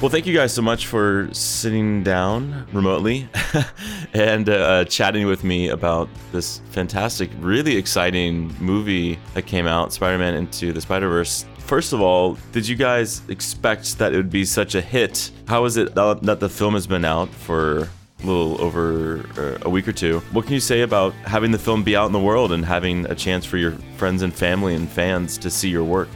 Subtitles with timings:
[0.00, 3.28] Well, thank you guys so much for sitting down remotely
[4.14, 10.16] and uh, chatting with me about this fantastic, really exciting movie that came out, Spider
[10.16, 11.44] Man Into the Spider Verse.
[11.58, 15.30] First of all, did you guys expect that it would be such a hit?
[15.46, 17.80] How is it that the film has been out for
[18.22, 20.20] a little over uh, a week or two?
[20.32, 23.04] What can you say about having the film be out in the world and having
[23.04, 26.08] a chance for your friends and family and fans to see your work?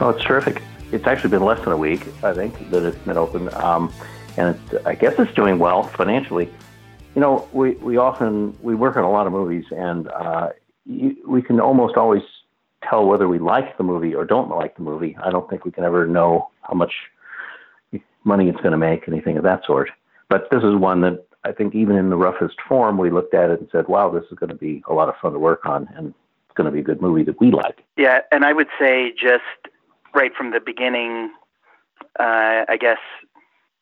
[0.00, 3.16] Oh, it's terrific it's actually been less than a week, I think, that it's been
[3.16, 3.52] open.
[3.54, 3.92] Um,
[4.36, 6.48] and it's, I guess it's doing well financially.
[7.14, 10.50] You know, we, we often, we work on a lot of movies and uh,
[10.86, 12.22] you, we can almost always
[12.88, 15.16] tell whether we like the movie or don't like the movie.
[15.22, 16.92] I don't think we can ever know how much
[18.24, 19.90] money it's going to make, anything of that sort.
[20.28, 23.50] But this is one that I think even in the roughest form, we looked at
[23.50, 25.66] it and said, wow, this is going to be a lot of fun to work
[25.66, 27.82] on and it's going to be a good movie that we like.
[27.96, 29.71] Yeah, and I would say just
[30.14, 31.30] right from the beginning,
[32.18, 32.98] uh, I guess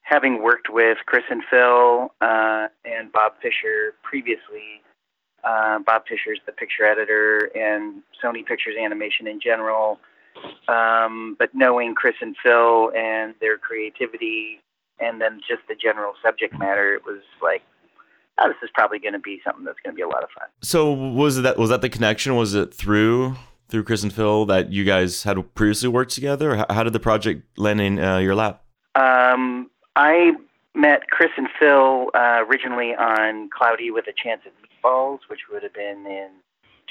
[0.02, 4.82] having worked with Chris and Phil uh, and Bob Fisher previously,
[5.44, 9.98] uh, Bob Fisher's the picture editor and Sony Pictures Animation in general.
[10.68, 14.60] Um, but knowing Chris and Phil and their creativity
[15.00, 17.62] and then just the general subject matter, it was like,
[18.38, 20.28] oh, this is probably going to be something that's going to be a lot of
[20.30, 20.48] fun.
[20.62, 22.36] So was that was that the connection?
[22.36, 23.36] Was it through
[23.70, 26.64] through Chris and Phil that you guys had previously worked together?
[26.68, 28.64] How, did the project land in uh, your lap?
[28.94, 30.32] Um, I
[30.74, 35.62] met Chris and Phil uh, originally on Cloudy with a Chance of Meatballs, which would
[35.62, 36.30] have been in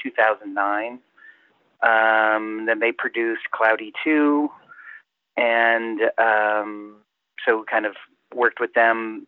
[0.02, 0.98] 2009.
[1.82, 4.50] Um, then they produced Cloudy 2,
[5.36, 6.96] and um,
[7.46, 7.94] so kind of
[8.34, 9.26] worked with them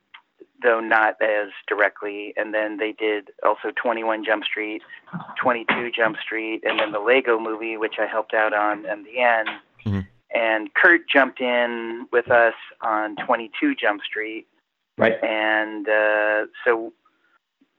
[0.62, 2.34] though not as directly.
[2.36, 4.82] And then they did also 21 Jump Street,
[5.40, 9.20] 22 Jump Street, and then the Lego movie, which I helped out on in the
[9.20, 9.48] end.
[9.84, 10.00] Mm-hmm.
[10.34, 14.46] And Kurt jumped in with us on 22 Jump Street.
[14.98, 15.22] Right.
[15.22, 16.92] And uh, so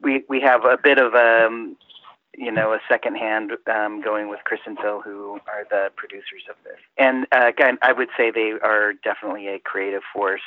[0.01, 1.77] we we have a bit of a um,
[2.35, 6.43] you know, a second hand um, going with Chris and Phil, who are the producers
[6.49, 6.79] of this.
[6.97, 10.41] And uh, again, I would say they are definitely a creative force.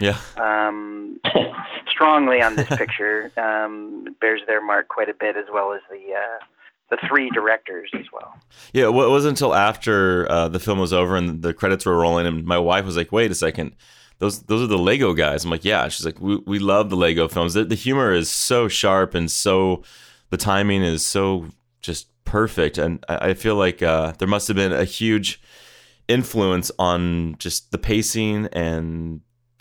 [0.00, 0.18] Yeah.
[0.36, 1.20] Um,
[1.90, 6.14] strongly on this picture, um, bears their mark quite a bit, as well as the.
[6.14, 6.44] Uh,
[6.88, 8.38] the three directors as well.
[8.72, 11.98] Yeah, well, it wasn't until after uh, the film was over and the credits were
[11.98, 13.74] rolling, and my wife was like, "Wait a second,
[14.20, 16.96] those those are the Lego guys." I'm like, "Yeah." She's like, "We we love the
[16.96, 17.54] Lego films.
[17.54, 19.82] The, the humor is so sharp and so
[20.30, 21.46] the timing is so
[21.80, 25.40] just perfect, and I, feel like uh, there must have been a huge
[26.08, 29.20] influence on just the pacing and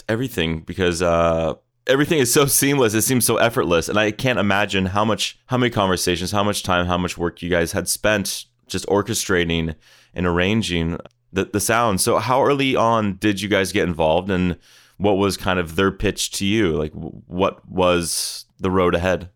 [0.09, 1.53] everything because uh,
[1.87, 2.93] everything is so seamless.
[2.93, 6.63] It seems so effortless, and I can't imagine how much, how many conversations, how much
[6.63, 9.75] time, how much work you guys had spent just orchestrating
[10.13, 10.97] and arranging
[11.31, 12.01] the the sound.
[12.01, 14.57] So, how early on did you guys get involved, and
[14.97, 16.71] what was kind of their pitch to you?
[16.71, 19.29] Like, what was the road ahead?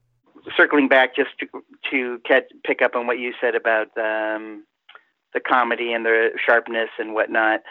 [0.56, 1.48] Circling back just to
[1.92, 4.64] to catch, pick up on what you said about um,
[5.34, 7.62] the comedy and the sharpness and whatnot.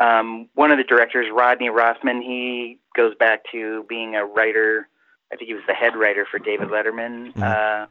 [0.00, 4.88] Um, one of the directors, Rodney Rothman, he goes back to being a writer.
[5.32, 7.32] I think he was the head writer for David Letterman.
[7.32, 7.42] Mm-hmm.
[7.42, 7.86] Uh,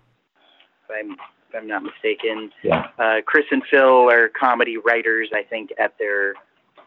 [0.84, 2.52] if, I'm, if I'm not mistaken.
[2.64, 2.88] Yeah.
[2.98, 6.34] Uh, Chris and Phil are comedy writers, I think, at their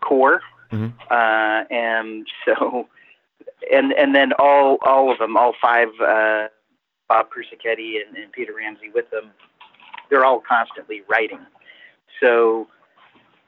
[0.00, 0.40] core.
[0.72, 0.96] Mm-hmm.
[1.10, 2.88] Uh, and so,
[3.70, 6.48] and and then all all of them, all five uh,
[7.10, 9.32] Bob Persichetti and, and Peter Ramsey with them,
[10.08, 11.40] they're all constantly writing.
[12.22, 12.68] So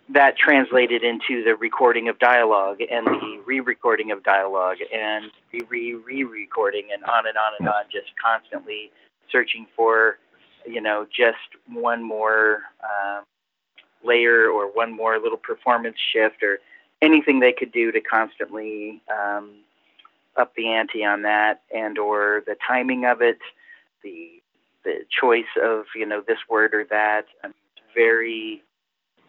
[0.09, 6.89] that translated into the recording of dialogue and the re-recording of dialogue and the re-re-recording
[6.93, 8.91] and on and on and on, just constantly
[9.31, 10.19] searching for,
[10.67, 13.23] you know, just one more um,
[14.05, 16.59] layer or one more little performance shift or
[17.01, 19.53] anything they could do to constantly um,
[20.37, 23.39] up the ante on that and or the timing of it
[24.03, 24.43] the
[24.85, 27.55] the choice of you know this word or that um,
[27.95, 28.63] very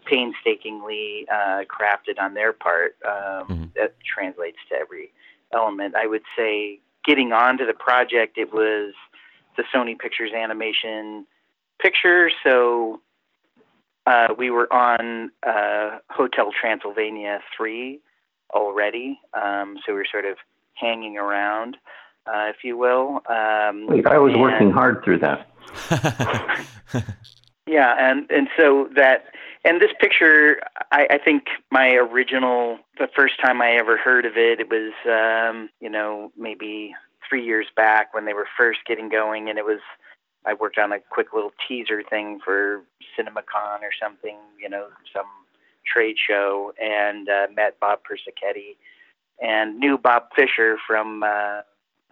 [0.06, 3.64] painstakingly uh, crafted on their part um, mm-hmm.
[3.76, 5.12] that translates to every
[5.54, 8.94] element i would say getting onto the project it was
[9.58, 11.26] the sony pictures animation
[11.82, 13.02] picture so
[14.06, 18.00] uh, we were on uh, hotel transylvania 3
[18.54, 20.38] already um, so we we're sort of
[20.76, 21.78] hanging around,
[22.28, 23.22] uh, if you will.
[23.30, 25.50] Um, Wait, I was and, working hard through that.
[27.68, 29.26] yeah, and and so that
[29.66, 30.62] and this picture,
[30.92, 34.94] I, I think my original, the first time I ever heard of it, it was
[35.06, 36.96] um, you know maybe
[37.28, 39.80] three years back when they were first getting going, and it was.
[40.46, 42.84] I worked on a quick little teaser thing for
[43.18, 45.24] CinemaCon or something, you know, some
[45.86, 48.76] trade show, and uh, met Bob Persichetti
[49.42, 51.62] and knew Bob Fisher from uh,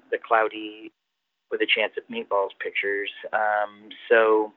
[0.10, 0.92] the Cloudy
[1.50, 3.10] with a Chance of Meatballs pictures.
[3.34, 4.54] Um, so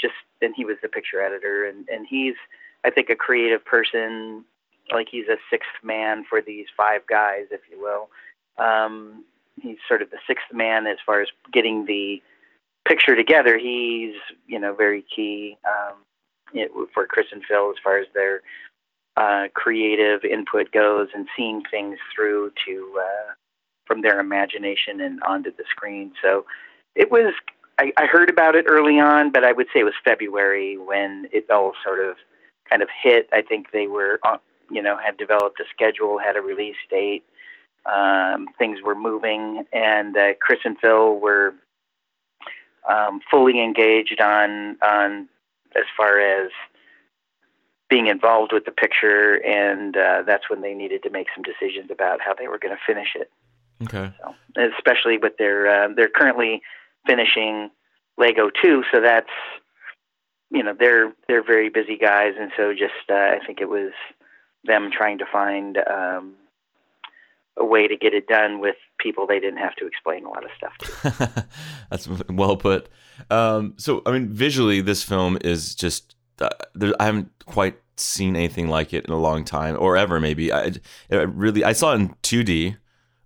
[0.00, 2.34] just and he was the picture editor, and and he's
[2.84, 4.44] I think a creative person.
[4.92, 8.08] Like he's a sixth man for these five guys, if you will.
[8.62, 9.24] Um,
[9.60, 12.20] he's sort of the sixth man as far as getting the
[12.86, 13.58] picture together.
[13.58, 14.14] He's
[14.46, 18.42] you know very key um, for Chris and Phil as far as their
[19.16, 23.32] uh, creative input goes and seeing things through to uh,
[23.86, 26.12] from their imagination and onto the screen.
[26.22, 26.44] So
[26.94, 27.34] it was.
[27.78, 31.26] I, I heard about it early on, but I would say it was February when
[31.32, 32.16] it all sort of
[32.68, 33.28] kind of hit.
[33.32, 34.36] I think they were, uh,
[34.70, 37.24] you know, had developed a schedule, had a release date.
[37.86, 41.54] Um, things were moving, and uh, Chris and Phil were
[42.88, 45.28] um, fully engaged on on
[45.74, 46.50] as far as
[47.92, 51.90] being involved with the picture, and uh, that's when they needed to make some decisions
[51.90, 53.30] about how they were going to finish it.
[53.82, 54.10] Okay.
[54.18, 54.34] So,
[54.78, 56.62] especially with their uh, they're currently
[57.06, 57.70] finishing
[58.16, 59.28] Lego 2, so that's
[60.50, 63.92] you know they're they're very busy guys, and so just uh, I think it was
[64.64, 66.32] them trying to find um,
[67.58, 70.44] a way to get it done with people they didn't have to explain a lot
[70.44, 71.46] of stuff to.
[71.90, 72.88] That's well put.
[73.28, 76.16] Um, so, I mean, visually, this film is just.
[76.40, 80.20] Uh, there, I haven't quite seen anything like it in a long time, or ever
[80.20, 80.52] maybe.
[80.52, 80.72] I,
[81.10, 82.76] really I saw it in 2D,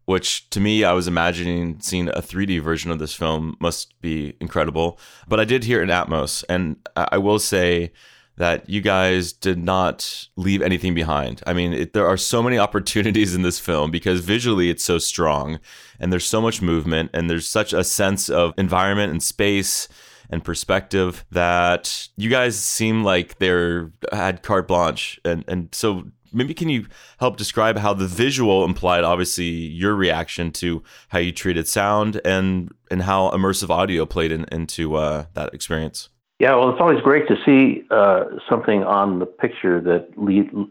[0.05, 4.37] which to me I was imagining seeing a 3D version of this film must be
[4.40, 4.99] incredible.
[5.28, 7.93] But I did hear it in Atmos, and I will say
[8.37, 11.43] that you guys did not leave anything behind.
[11.46, 14.99] I mean, it, there are so many opportunities in this film because visually it's so
[14.99, 15.58] strong
[15.99, 19.88] and there's so much movement and there's such a sense of environment and space
[20.31, 26.55] and perspective that you guys seem like they're had carte blanche and and so maybe
[26.55, 26.87] can you
[27.19, 32.73] help describe how the visual implied obviously your reaction to how you treated sound and
[32.90, 36.08] and how immersive audio played in, into uh, that experience
[36.38, 40.08] yeah, well, it's always great to see uh, something on the picture that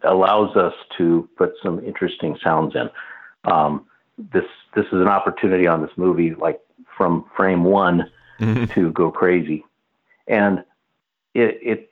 [0.03, 2.87] allows us to put some interesting sounds in.
[3.51, 3.87] Um,
[4.31, 6.59] this this is an opportunity on this movie, like
[6.95, 8.65] from frame one, mm-hmm.
[8.73, 9.65] to go crazy,
[10.27, 10.63] and
[11.33, 11.89] it, it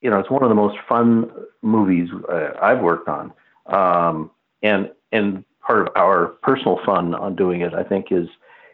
[0.00, 1.30] you know it's one of the most fun
[1.62, 3.32] movies uh, I've worked on,
[3.66, 4.30] um,
[4.62, 8.28] and and part of our personal fun on doing it, I think, is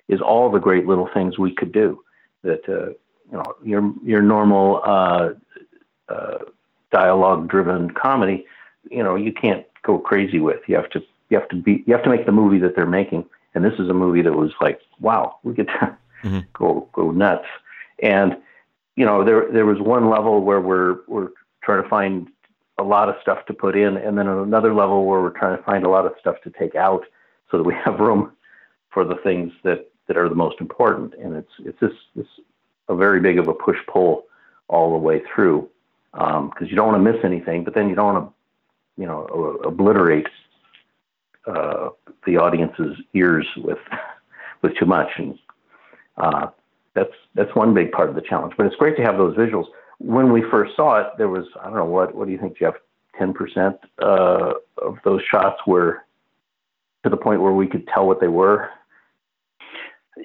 [0.09, 2.03] is all the great little things we could do
[2.43, 2.69] that.
[2.69, 2.93] Uh,
[3.31, 5.31] you know your your normal uh,
[6.09, 6.39] uh,
[6.93, 8.47] dialogue driven comedy,
[8.91, 10.61] you know you can't go crazy with.
[10.67, 12.87] You have to you have to be you have to make the movie that they're
[12.87, 13.25] making.
[13.55, 16.41] And this is a movie that was like, wow, we get to mm-hmm.
[16.53, 17.47] go go nuts.
[18.03, 18.37] And
[18.97, 21.31] you know there there was one level where we're we're
[21.63, 22.29] trying to find
[22.79, 25.63] a lot of stuff to put in, and then another level where we're trying to
[25.63, 27.05] find a lot of stuff to take out,
[27.51, 28.33] so that we have room
[28.91, 31.15] for the things that that are the most important.
[31.15, 32.27] And it's it's this this
[32.89, 34.25] a very big of a push pull
[34.69, 35.69] all the way through
[36.13, 39.07] because um, you don't want to miss anything, but then you don't want to, you
[39.07, 39.25] know,
[39.65, 40.29] obliterate
[41.47, 41.91] uh,
[42.25, 43.79] the audience's ears with
[44.63, 45.39] with too much, and
[46.19, 46.49] uh,
[46.95, 48.55] that's that's one big part of the challenge.
[48.57, 49.67] But it's great to have those visuals.
[49.99, 52.59] When we first saw it, there was I don't know what what do you think,
[52.59, 52.75] Jeff?
[53.19, 56.03] Ten percent uh, of those shots were
[57.05, 58.69] to the point where we could tell what they were.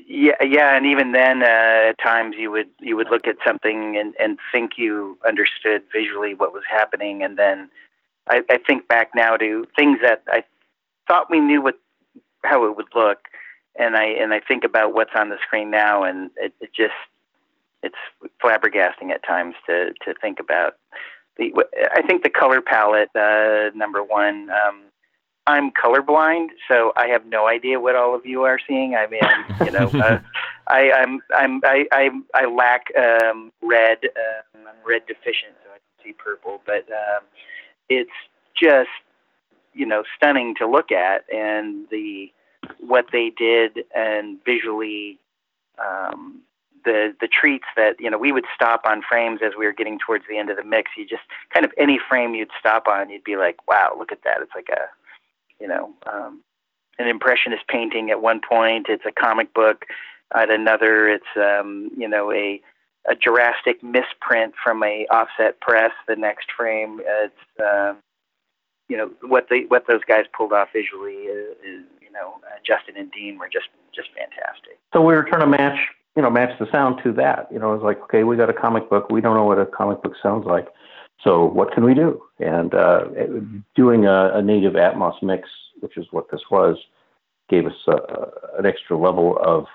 [0.08, 3.98] Yeah, yeah, and even then, uh, at times you would you would look at something
[3.98, 7.70] and, and think you understood visually what was happening, and then
[8.28, 10.44] I, I think back now to things that I
[11.08, 11.78] thought we knew what
[12.44, 13.28] how it would look,
[13.78, 16.94] and I and I think about what's on the screen now, and it, it just
[17.84, 17.96] it's
[18.44, 20.76] flabbergasting at times to to think about.
[21.38, 21.54] The
[21.94, 24.50] I think the color palette, uh, number one.
[24.50, 24.84] Um,
[25.48, 28.96] I'm colorblind, so I have no idea what all of you are seeing.
[28.96, 29.22] I mean,
[29.66, 30.20] you know, uh,
[30.68, 33.98] I, I'm I'm I I, I lack um, red.
[34.04, 36.62] Um, I'm red deficient, so I don't see purple.
[36.66, 37.24] But um,
[37.90, 38.12] it's
[38.56, 38.90] just
[39.74, 42.32] you know stunning to look at, and the
[42.82, 45.20] what they did and visually.
[45.84, 46.42] Um,
[46.84, 50.00] the the treats that you know we would stop on frames as we were getting
[50.00, 50.90] towards the end of the mix.
[50.98, 51.22] You just
[51.54, 54.56] kind of any frame you'd stop on, you'd be like, "Wow, look at that!" It's
[54.56, 54.90] like a
[55.62, 56.42] you know, um,
[56.98, 58.88] an impressionist painting at one point.
[58.90, 59.86] It's a comic book
[60.36, 61.08] at another.
[61.08, 62.60] It's um, you know a
[63.10, 65.92] a Jurassic misprint from a offset press.
[66.08, 67.94] The next frame, it's uh,
[68.90, 72.60] you know what they what those guys pulled off visually is, is you know uh,
[72.66, 74.78] Justin and Dean were just just fantastic.
[74.94, 75.80] So we were trying to match
[76.16, 77.48] you know match the sound to that.
[77.52, 79.10] You know, it was like okay, we got a comic book.
[79.10, 80.68] We don't know what a comic book sounds like.
[81.24, 82.22] So what can we do?
[82.40, 83.06] And uh,
[83.76, 85.48] doing a, a, native Atmos mix
[85.82, 86.78] which is what this was,
[87.50, 89.66] gave us a, an extra level of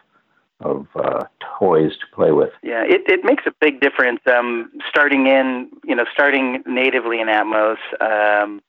[0.61, 1.25] of uh,
[1.59, 2.49] toys to play with.
[2.63, 4.21] Yeah, it, it makes a big difference.
[4.27, 8.63] Um, starting in, you know, starting natively in Atmos, um,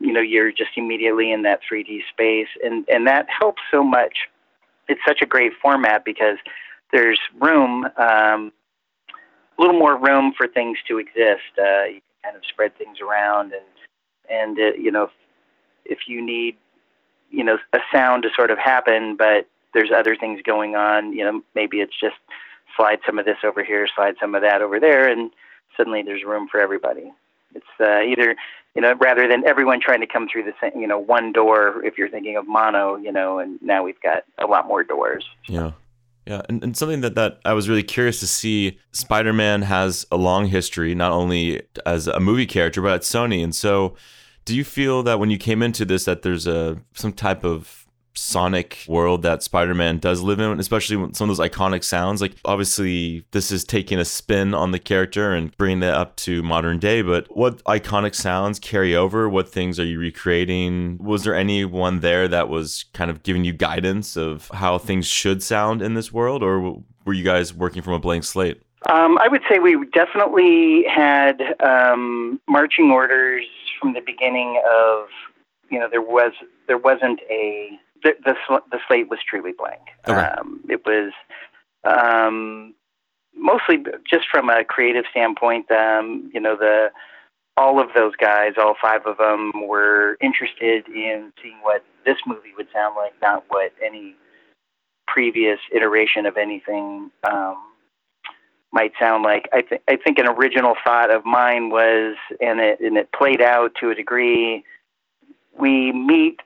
[0.00, 4.28] you know, you're just immediately in that 3D space, and and that helps so much.
[4.88, 6.38] It's such a great format because
[6.92, 8.52] there's room, um,
[9.58, 11.52] a little more room for things to exist.
[11.58, 13.64] Uh, you can kind of spread things around, and
[14.30, 15.10] and uh, you know, if,
[15.84, 16.56] if you need,
[17.30, 21.12] you know, a sound to sort of happen, but there's other things going on.
[21.12, 22.16] You know, maybe it's just
[22.74, 25.30] slide some of this over here, slide some of that over there, and
[25.76, 27.12] suddenly there's room for everybody.
[27.54, 28.36] It's uh, either
[28.74, 31.84] you know rather than everyone trying to come through the same you know one door
[31.84, 35.24] if you're thinking of mono you know and now we've got a lot more doors.
[35.46, 35.72] Yeah.
[36.26, 40.06] Yeah, and, and something that, that I was really curious to see Spider Man has
[40.12, 43.42] a long history, not only as a movie character, but at Sony.
[43.42, 43.96] And so,
[44.44, 47.86] do you feel that when you came into this, that there's a some type of
[48.14, 52.20] sonic world that Spider-Man does live in, especially some of those iconic sounds.
[52.20, 56.42] Like obviously this is taking a spin on the character and bringing it up to
[56.42, 59.28] modern day, but what iconic sounds carry over?
[59.28, 60.98] What things are you recreating?
[60.98, 65.42] Was there anyone there that was kind of giving you guidance of how things should
[65.42, 68.62] sound in this world or were you guys working from a blank slate?
[68.88, 73.44] Um, I would say we definitely had um, marching orders
[73.78, 75.08] from the beginning of
[75.70, 76.32] you know there was
[76.66, 78.34] there wasn't a the the,
[78.70, 79.80] the slate was truly blank.
[80.08, 80.20] Okay.
[80.20, 81.12] Um, it was
[81.84, 82.74] um,
[83.34, 83.78] mostly
[84.08, 85.70] just from a creative standpoint.
[85.70, 86.90] Um, you know, the
[87.56, 92.54] all of those guys, all five of them, were interested in seeing what this movie
[92.56, 94.14] would sound like, not what any
[95.06, 97.58] previous iteration of anything um,
[98.72, 99.48] might sound like.
[99.52, 103.42] I think I think an original thought of mine was, and it and it played
[103.42, 104.64] out to a degree.
[105.58, 106.40] We meet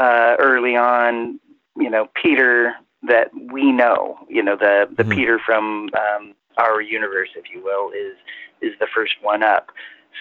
[0.00, 1.38] uh, early on,
[1.76, 5.12] you know, Peter that we know, you know, the the mm-hmm.
[5.12, 8.16] Peter from um, our universe, if you will, is
[8.62, 9.68] is the first one up.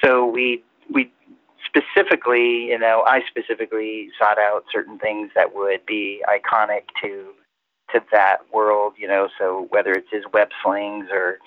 [0.04, 1.12] So we we
[1.66, 7.34] specifically, you know, I specifically sought out certain things that would be iconic to
[7.94, 9.30] to that world, you know.
[9.38, 11.40] So whether it's his web slings or,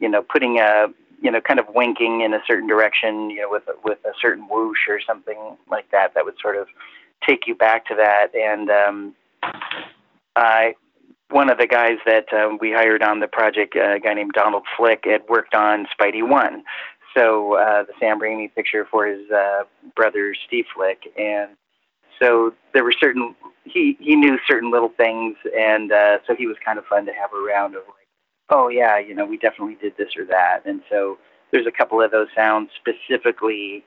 [0.00, 0.88] you know, putting a
[1.22, 4.12] you know, kind of winking in a certain direction, you know, with a, with a
[4.20, 6.68] certain whoosh or something like that, that would sort of
[7.26, 8.34] take you back to that.
[8.34, 9.14] And um,
[10.34, 10.74] I,
[11.30, 14.32] one of the guys that um, we hired on the project, uh, a guy named
[14.32, 16.62] Donald Flick, had worked on Spidey One,
[17.16, 21.50] so uh, the Sam Raimi picture for his uh, brother Steve Flick, and
[22.20, 26.56] so there were certain he he knew certain little things, and uh, so he was
[26.64, 27.74] kind of fun to have around.
[27.74, 28.06] Of like,
[28.50, 31.18] oh yeah, you know, we definitely did this or that, and so
[31.52, 33.82] there's a couple of those sounds specifically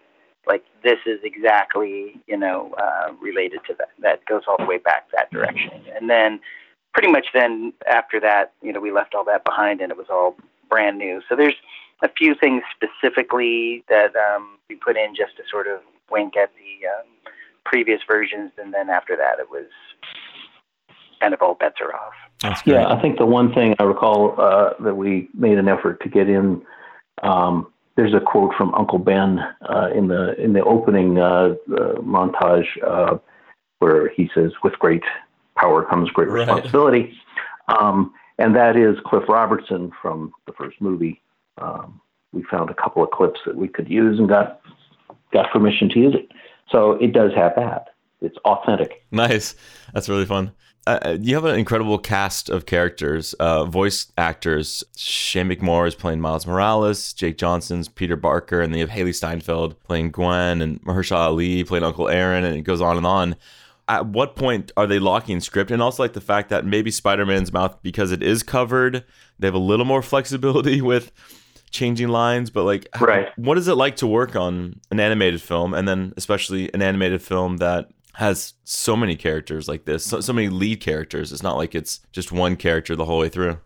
[0.48, 3.90] like this is exactly you know uh, related to that.
[4.00, 6.40] That goes all the way back that direction, and then
[6.94, 10.08] pretty much then after that, you know, we left all that behind and it was
[10.10, 10.36] all
[10.70, 11.22] brand new.
[11.30, 11.56] So there's
[12.02, 15.80] a few things specifically that um, we put in just to sort of
[16.12, 17.34] wink at the um,
[17.66, 19.68] previous versions, and then after that, it was
[21.20, 22.14] kind of all bets are off.
[22.66, 26.10] Yeah, I think the one thing I recall uh, that we made an effort to
[26.10, 26.62] get in
[27.22, 29.40] um, there's a quote from Uncle Ben
[29.70, 33.18] uh, in the in the opening uh, uh, montage uh,
[33.80, 35.04] where he says, "With great
[35.58, 36.48] power comes great right.
[36.48, 37.14] responsibility,"
[37.68, 41.22] um, and that is Cliff Robertson from the first movie.
[41.58, 42.00] Um,
[42.32, 44.62] we found a couple of clips that we could use and got
[45.34, 46.32] got permission to use it.
[46.72, 47.96] So it does have that.
[48.22, 49.06] It's authentic.
[49.12, 49.56] Nice.
[49.94, 50.54] That's really fun.
[50.88, 54.84] Uh, uh, you have an incredible cast of characters, uh, voice actors.
[54.96, 59.14] Shameik Moore is playing Miles Morales, Jake Johnson's Peter Parker, and then you have Hailee
[59.14, 63.36] Steinfeld playing Gwen, and Mahershala Ali playing Uncle Aaron, and it goes on and on.
[63.88, 65.72] At what point are they locking script?
[65.72, 69.04] And also like the fact that maybe Spider-Man's mouth, because it is covered,
[69.38, 71.12] they have a little more flexibility with
[71.72, 72.50] changing lines.
[72.50, 73.28] But like, right.
[73.36, 77.22] what is it like to work on an animated film, and then especially an animated
[77.22, 81.32] film that has so many characters like this, so, so many lead characters.
[81.32, 83.60] It's not like it's just one character the whole way through.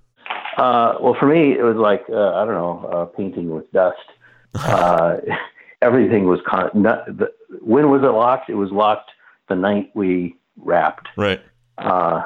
[0.57, 3.97] Uh, well, for me, it was like uh, I don't know, uh, painting with dust.
[4.55, 5.17] Uh,
[5.81, 7.31] everything was con- not, the,
[7.61, 8.51] when was it locked?
[8.51, 9.09] It was locked
[9.49, 11.07] the night we wrapped.
[11.17, 11.41] Right.
[11.79, 12.21] Uh,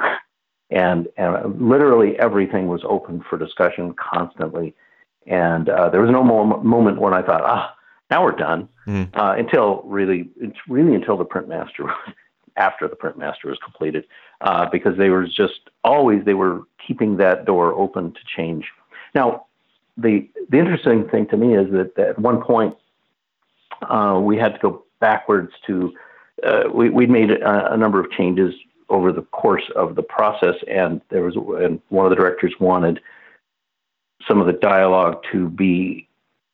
[0.69, 4.75] and and literally everything was open for discussion constantly.
[5.25, 7.74] And uh, there was no mo- moment when I thought, ah,
[8.09, 8.69] now we're done.
[8.88, 9.10] Mm.
[9.15, 11.94] Uh, until really, it's really until the print master,
[12.58, 14.06] after the print master was completed,
[14.41, 18.65] uh, because they were just always they were keeping that door open to change.
[19.13, 19.46] Now,
[19.98, 22.75] the the interesting thing to me is that, that at one point
[23.82, 25.94] uh, we had to go backwards to
[26.44, 28.53] uh, we we made a, a, number of changes
[28.89, 33.01] over the course of the process, and there was and one of the directors wanted
[34.27, 36.08] some of the dialogue to be,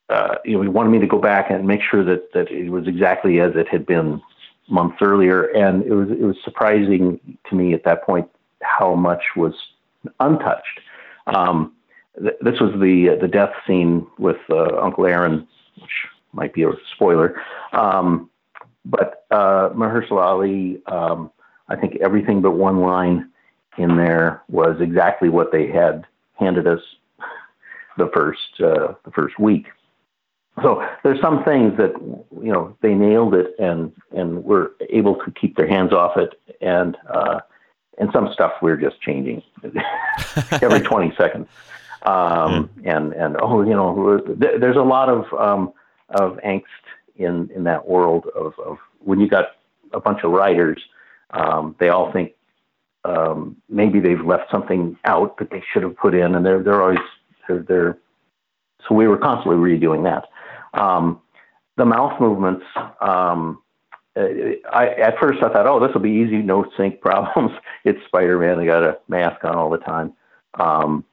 [0.10, 2.70] uh, you know, he wanted me to go back and make sure that that it
[2.70, 4.22] was exactly as it had been
[4.70, 7.20] months earlier, and it was it was surprising
[7.50, 8.30] to me at that point
[8.62, 9.54] how much was
[10.20, 10.80] untouched.
[11.28, 11.74] Um,
[12.20, 15.48] th- this was the the death scene with uh, Uncle Aaron,
[15.80, 15.92] which
[16.34, 17.42] might be a spoiler.
[17.72, 18.30] Um,
[18.86, 21.32] but uh, Mahershala Ali, um,
[21.70, 23.30] I think everything but one line
[23.78, 26.06] in there was exactly what they had
[26.36, 26.82] handed us
[27.98, 29.68] the first uh, the first week.
[30.62, 31.94] So there's some things that
[32.42, 36.40] you know they nailed it and and were able to keep their hands off it
[36.62, 37.40] and uh,
[37.98, 39.42] and some stuff we're just changing
[40.52, 41.48] every 20 seconds.
[42.04, 45.74] Um, and and oh you know there's a lot of um,
[46.10, 46.64] of angst
[47.16, 49.56] in in that world of, of when you got
[49.94, 50.82] a bunch of writers,
[51.32, 52.34] um, they all think
[53.06, 56.82] um, maybe they've left something out that they should have put in, and they're they're
[56.82, 57.00] always
[57.48, 57.98] they're, they're
[58.88, 60.28] so we were constantly redoing that.
[60.80, 61.22] Um,
[61.78, 62.66] the mouth movements.
[63.02, 63.62] Um,
[64.16, 67.52] I, at first I thought, oh, this will be easy, no sync problems.
[67.84, 68.60] it's Spider-Man.
[68.60, 70.14] They got a mask on all the time,
[70.56, 71.04] um,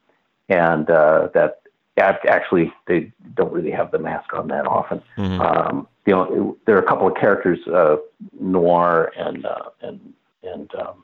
[0.49, 1.61] and uh, that
[1.97, 5.01] actually they don't really have the mask on that often.
[5.17, 5.41] Mm-hmm.
[5.41, 7.97] Um, you know, there are a couple of characters, uh,
[8.39, 10.13] Noir and uh, and
[10.43, 11.03] and um,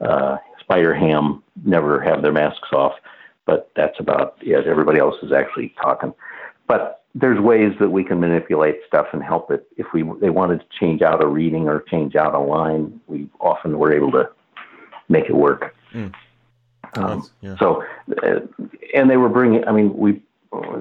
[0.00, 2.94] uh, Spider Ham, never have their masks off,
[3.48, 4.66] but that's about it.
[4.66, 6.12] Everybody else is actually talking.
[6.66, 9.66] But there's ways that we can manipulate stuff and help it.
[9.78, 13.26] If we they wanted to change out a reading or change out a line, we
[13.40, 14.28] often were able to
[15.08, 15.74] make it work.
[15.94, 16.14] Mm.
[16.94, 17.56] Um, yeah.
[17.58, 17.82] So,
[18.22, 18.40] uh,
[18.94, 19.66] and they were bringing.
[19.66, 20.22] I mean, we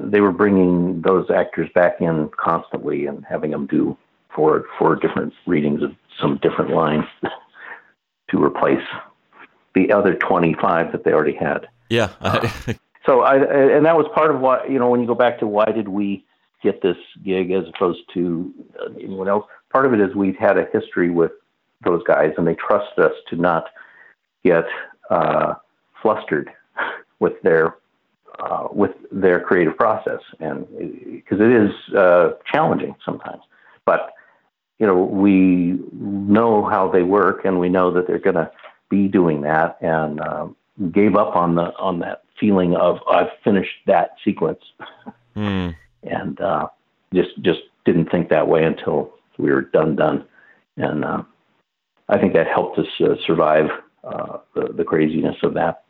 [0.03, 3.97] they were bringing those actors back in constantly and having them do
[4.35, 7.05] four four different readings of some different lines
[8.29, 8.85] to replace
[9.73, 11.69] the other 25 that they already had.
[11.89, 12.09] Yeah.
[12.21, 12.49] uh,
[13.05, 15.47] so I and that was part of why you know when you go back to
[15.47, 16.25] why did we
[16.63, 18.53] get this gig as opposed to
[18.99, 19.45] anyone else.
[19.71, 21.31] Part of it is we've had a history with
[21.83, 23.67] those guys and they trust us to not
[24.43, 24.65] get
[25.09, 25.53] uh,
[26.01, 26.49] flustered
[27.19, 27.75] with their
[28.39, 30.67] uh, with their creative process, and
[31.11, 33.41] because it is uh, challenging sometimes,
[33.85, 34.13] but
[34.77, 38.51] you know we know how they work, and we know that they're going to
[38.89, 40.47] be doing that, and uh,
[40.91, 44.61] gave up on the on that feeling of I've finished that sequence,
[45.35, 45.75] mm.
[46.03, 46.67] and uh,
[47.13, 50.25] just just didn't think that way until we were done done,
[50.77, 51.23] and uh,
[52.09, 53.69] I think that helped us uh, survive
[54.03, 55.83] uh, the the craziness of that.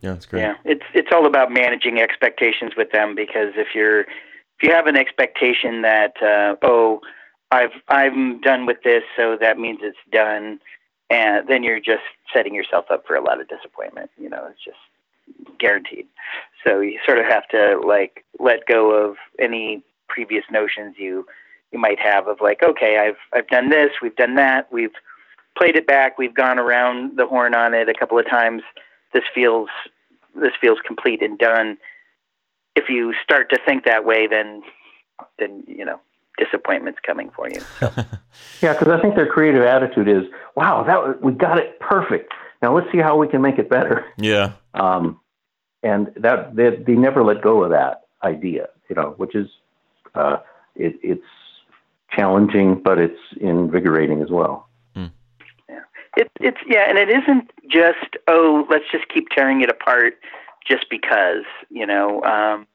[0.00, 0.40] Yeah, it's great.
[0.40, 4.86] Yeah, it's it's all about managing expectations with them because if you're if you have
[4.86, 7.00] an expectation that uh, oh
[7.50, 10.60] I've I'm done with this, so that means it's done,
[11.10, 14.10] and then you're just setting yourself up for a lot of disappointment.
[14.18, 14.78] You know, it's just
[15.58, 16.06] guaranteed.
[16.66, 21.26] So you sort of have to like let go of any previous notions you
[21.72, 24.94] you might have of like okay I've I've done this, we've done that, we've
[25.56, 28.62] played it back, we've gone around the horn on it a couple of times.
[29.12, 29.68] This feels
[30.34, 31.78] this feels complete and done.
[32.76, 34.62] If you start to think that way, then
[35.38, 36.00] then you know
[36.38, 37.60] disappointment's coming for you.
[37.80, 37.92] So.
[38.62, 40.24] yeah, because I think their creative attitude is,
[40.56, 42.32] "Wow, that we got it perfect.
[42.62, 44.52] Now let's see how we can make it better." Yeah.
[44.74, 45.20] Um,
[45.84, 49.46] and that they, they never let go of that idea, you know, which is
[50.16, 50.38] uh,
[50.74, 51.22] it, it's
[52.10, 54.68] challenging, but it's invigorating as well.
[56.16, 60.14] It, it's yeah, and it isn't just oh, let's just keep tearing it apart
[60.68, 62.22] just because you know.
[62.22, 62.66] Um,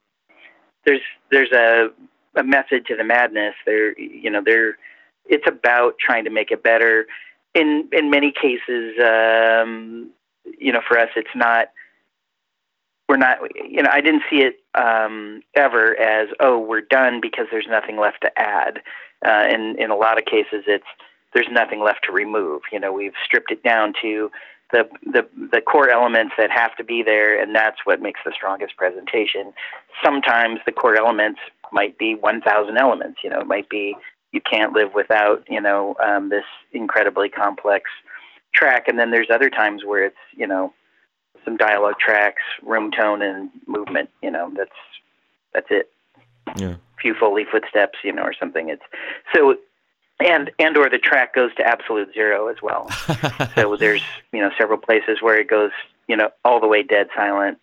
[0.86, 1.90] there's there's a
[2.40, 3.56] a method to the madness.
[3.66, 4.78] There, you know, there.
[5.26, 7.06] It's about trying to make it better.
[7.54, 10.10] In in many cases, um,
[10.58, 11.68] you know, for us, it's not.
[13.08, 13.40] We're not.
[13.56, 18.00] You know, I didn't see it um, ever as oh, we're done because there's nothing
[18.00, 18.82] left to add.
[19.26, 20.86] Uh, in in a lot of cases, it's
[21.34, 22.62] there's nothing left to remove.
[22.72, 24.32] You know, we've stripped it down to
[24.72, 28.32] the the the core elements that have to be there, and that's what makes the
[28.36, 29.54] strongest presentation.
[30.04, 31.40] Sometimes the core elements
[31.72, 33.20] might be 1,000 elements.
[33.24, 33.96] You know, it might be
[34.32, 37.90] you can't live without you know um, this incredibly complex
[38.54, 40.74] track, and then there's other times where it's you know
[41.46, 44.10] some dialogue tracks, room tone, and movement.
[44.22, 44.72] You know, that's
[45.54, 45.90] that's it.
[46.58, 46.76] Yeah.
[46.76, 48.70] A few Foley footsteps, you know, or something.
[48.70, 48.84] It's
[49.34, 49.56] so
[50.20, 52.90] and and or the track goes to absolute zero as well.
[53.56, 55.72] so there's you know several places where it goes
[56.08, 57.58] you know all the way dead silent,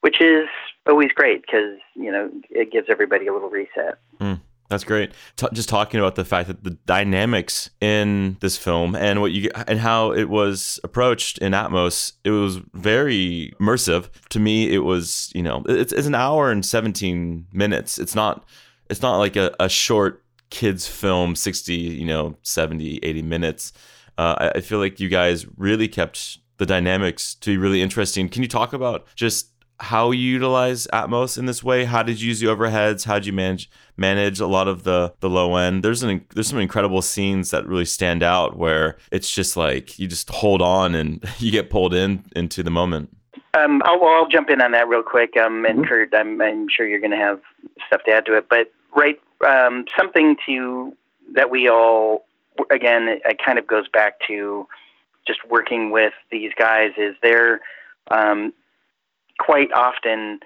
[0.00, 0.48] which is
[0.88, 3.98] always great because you know it gives everybody a little reset.
[4.20, 5.12] Mm, that's great.
[5.36, 9.50] T- just talking about the fact that the dynamics in this film and what you
[9.66, 14.08] and how it was approached in Atmos, it was very immersive.
[14.30, 17.98] To me, it was you know it's, it's an hour and seventeen minutes.
[17.98, 18.46] It's not
[18.90, 23.72] it's not like a, a short kids film 60 you know 70 80 minutes
[24.16, 28.28] uh, I, I feel like you guys really kept the dynamics to be really interesting
[28.28, 31.84] can you talk about just how you utilize Atmos in this way.
[31.84, 33.04] How did you use the overheads?
[33.04, 35.82] How did you manage manage a lot of the the low end?
[35.82, 40.06] There's an there's some incredible scenes that really stand out where it's just like you
[40.06, 43.10] just hold on and you get pulled in into the moment.
[43.54, 45.36] Um, I'll, I'll jump in on that real quick.
[45.36, 45.88] Um, and mm-hmm.
[45.88, 47.40] Kurt, I'm, I'm sure you're going to have
[47.86, 48.46] stuff to add to it.
[48.48, 50.92] But right, um, something to
[51.34, 52.24] that we all
[52.70, 54.66] again, it kind of goes back to
[55.26, 56.90] just working with these guys.
[56.96, 57.60] Is they're
[58.10, 58.52] um,
[59.38, 60.40] quite often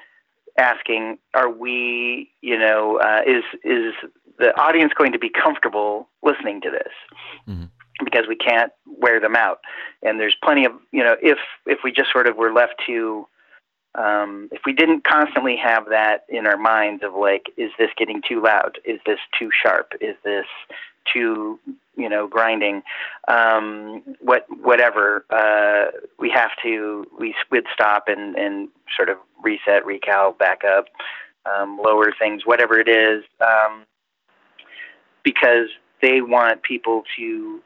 [0.59, 3.94] asking, "Are we, you know, uh, is is
[4.38, 6.92] the audience going to be comfortable listening to this?"
[7.48, 7.64] Mm-hmm.
[8.05, 9.61] Because we can't wear them out,
[10.02, 13.26] and there's plenty of, you know, if if we just sort of were left to
[13.94, 18.22] um, if we didn't constantly have that in our minds of like, is this getting
[18.26, 18.78] too loud?
[18.85, 19.92] Is this too sharp?
[20.00, 20.46] Is this
[21.11, 21.59] too,
[21.97, 22.83] you know, grinding?
[23.29, 25.25] Um, what, whatever.
[25.31, 27.07] Uh, we have to.
[27.19, 30.87] We would stop and and sort of reset, recal, back up,
[31.47, 33.85] um, lower things, whatever it is, um,
[35.23, 35.69] because
[36.01, 37.61] they want people to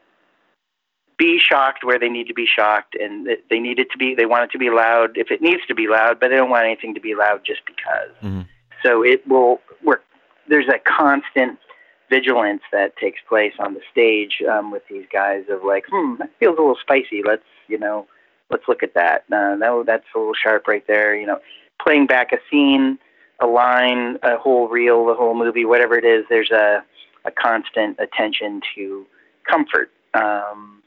[1.17, 4.13] be shocked where they need to be shocked, and they need it to be.
[4.13, 6.49] They want it to be loud if it needs to be loud, but they don't
[6.49, 8.11] want anything to be loud just because.
[8.21, 8.41] Mm-hmm.
[8.83, 10.03] So it will work.
[10.47, 11.59] There's a constant
[12.09, 16.29] vigilance that takes place on the stage um, with these guys of like, hmm, that
[16.39, 17.21] feels a little spicy.
[17.25, 18.07] Let's you know,
[18.49, 19.25] let's look at that.
[19.31, 21.15] Uh, no, that's a little sharp right there.
[21.15, 21.39] You know,
[21.81, 22.97] playing back a scene,
[23.39, 26.25] a line, a whole reel, the whole movie, whatever it is.
[26.29, 26.83] There's a
[27.25, 29.05] a constant attention to
[29.49, 29.91] comfort.
[30.13, 30.81] Um,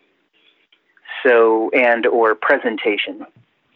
[1.22, 3.26] so and or presentation,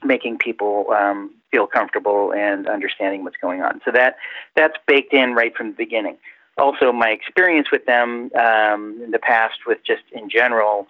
[0.02, 3.80] making people um, feel comfortable and understanding what's going on.
[3.84, 4.16] So that
[4.56, 6.16] that's baked in right from the beginning.
[6.56, 10.86] Also, my experience with them um, in the past, with just in general,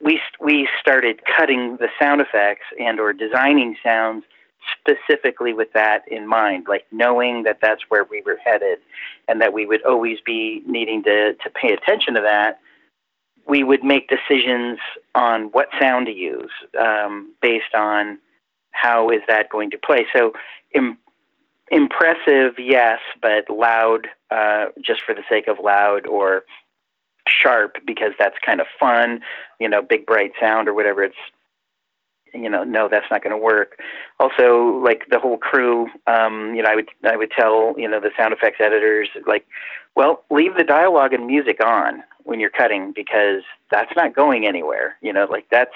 [0.00, 4.24] we we started cutting the sound effects and or designing sounds
[4.78, 8.78] specifically with that in mind, like knowing that that's where we were headed,
[9.26, 12.60] and that we would always be needing to to pay attention to that
[13.48, 14.78] we would make decisions
[15.14, 18.18] on what sound to use um, based on
[18.72, 20.06] how is that going to play.
[20.14, 20.34] So,
[20.74, 20.98] Im-
[21.70, 26.44] impressive, yes, but loud, uh, just for the sake of loud, or
[27.28, 29.20] sharp because that's kind of fun.
[29.60, 31.02] You know, big bright sound or whatever.
[31.02, 31.16] It's
[32.34, 33.78] you know, no, that's not going to work.
[34.20, 38.00] Also, like the whole crew, um, you know, I would I would tell you know
[38.00, 39.46] the sound effects editors like,
[39.94, 44.96] well, leave the dialogue and music on when you're cutting because that's not going anywhere.
[45.00, 45.74] You know, like that's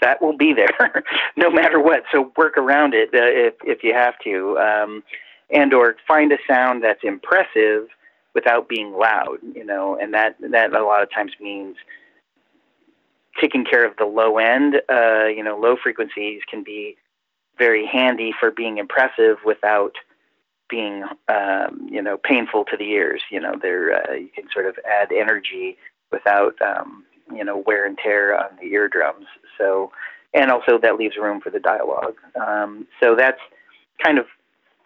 [0.00, 1.02] that will be there
[1.36, 2.04] no matter what.
[2.12, 5.02] So work around it uh, if if you have to, um,
[5.50, 7.88] and or find a sound that's impressive
[8.34, 9.38] without being loud.
[9.54, 11.76] You know, and that that a lot of times means
[13.40, 14.76] taking care of the low end.
[14.88, 16.96] Uh, you know, low frequencies can be
[17.58, 19.94] very handy for being impressive without
[20.68, 23.22] being um, you know painful to the ears.
[23.30, 25.76] You know, there uh, you can sort of add energy
[26.10, 29.26] without um, you know wear and tear on the eardrums.
[29.58, 29.92] So,
[30.32, 32.16] and also that leaves room for the dialogue.
[32.40, 33.40] Um, so that's
[34.04, 34.26] kind of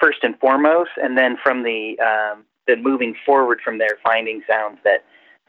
[0.00, 4.78] first and foremost, and then from the um, then moving forward from there, finding sounds
[4.84, 5.04] that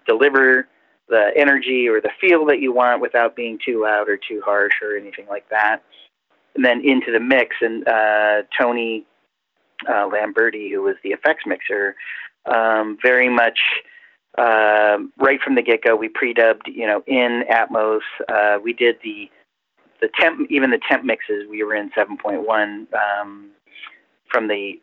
[0.08, 0.68] deliver
[1.10, 4.74] the energy or the feel that you want without being too loud or too harsh
[4.82, 5.80] or anything like that.
[6.56, 9.06] And then into the mix, and uh, Tony
[9.88, 11.96] uh, Lamberti, who was the effects mixer,
[12.46, 13.60] um, very much
[14.38, 15.96] uh, right from the get go.
[15.96, 18.02] We pre-dubbed, you know, in Atmos.
[18.28, 19.30] Uh, we did the
[20.02, 21.46] the temp, even the temp mixes.
[21.50, 23.50] We were in 7.1 um,
[24.30, 24.80] from the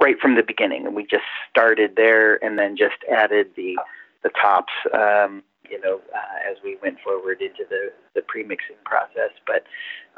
[0.00, 3.76] right from the beginning, and we just started there, and then just added the
[4.22, 9.30] the tops, um, you know, uh, as we went forward into the, the pre-mixing process.
[9.46, 9.64] But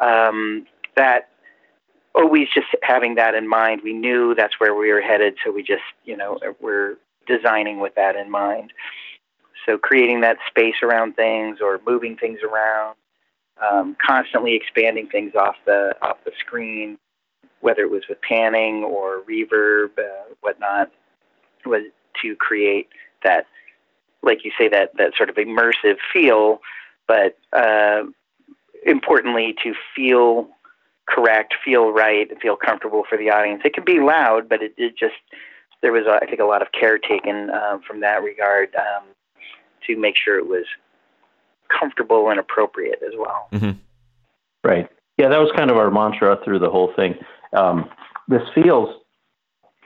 [0.05, 1.29] um, that
[2.15, 5.37] always just having that in mind, we knew that's where we were headed.
[5.45, 8.73] So we just, you know, we're designing with that in mind.
[9.67, 12.97] So creating that space around things or moving things around,
[13.61, 16.97] um, constantly expanding things off the off the screen,
[17.61, 20.91] whether it was with panning or reverb, uh, whatnot,
[21.65, 21.83] was
[22.23, 22.89] to create
[23.23, 23.47] that
[24.23, 26.61] like you say, that that sort of immersive feel,
[27.07, 28.03] but uh,
[28.85, 30.49] importantly, to feel
[31.07, 33.63] correct, feel right, and feel comfortable for the audience.
[33.65, 35.15] It can be loud, but it, it just
[35.81, 39.05] there was, I think, a lot of care taken uh, from that regard um,
[39.87, 40.65] to make sure it was
[41.69, 43.49] comfortable and appropriate as well.
[43.53, 43.79] Mm-hmm.
[44.65, 44.89] Right.
[45.17, 47.15] Yeah, that was kind of our mantra through the whole thing.
[47.53, 47.89] Um,
[48.29, 48.95] this feels,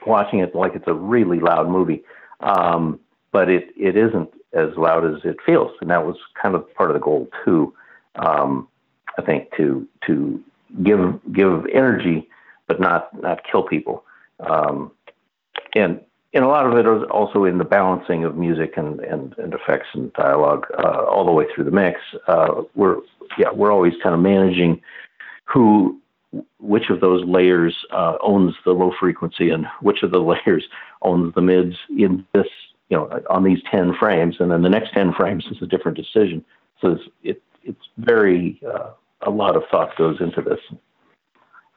[0.05, 2.03] watching it like it's a really loud movie,
[2.41, 2.99] um,
[3.31, 6.89] but it, it isn't as loud as it feels, and that was kind of part
[6.89, 7.73] of the goal too.
[8.15, 8.67] Um,
[9.17, 10.41] I think to to
[10.83, 12.29] give give energy,
[12.67, 14.03] but not not kill people.
[14.39, 14.91] Um,
[15.75, 15.99] and
[16.33, 19.53] and a lot of it is also in the balancing of music and, and, and
[19.53, 21.99] effects and dialogue uh, all the way through the mix.
[22.27, 22.97] Uh, we're
[23.37, 24.81] yeah we're always kind of managing
[25.45, 25.99] who
[26.59, 30.63] which of those layers uh, owns the low frequency and which of the layers
[31.01, 32.47] owns the mids in this
[32.89, 35.97] you know on these 10 frames and then the next 10 frames is a different
[35.97, 36.43] decision
[36.81, 38.89] so it's it, it's very uh,
[39.21, 40.59] a lot of thought goes into this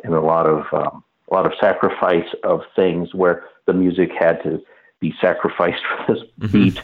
[0.05, 4.43] and a lot of um, a lot of sacrifice of things where the music had
[4.43, 4.63] to
[5.01, 6.53] be sacrificed for this mm-hmm.
[6.53, 6.83] beat,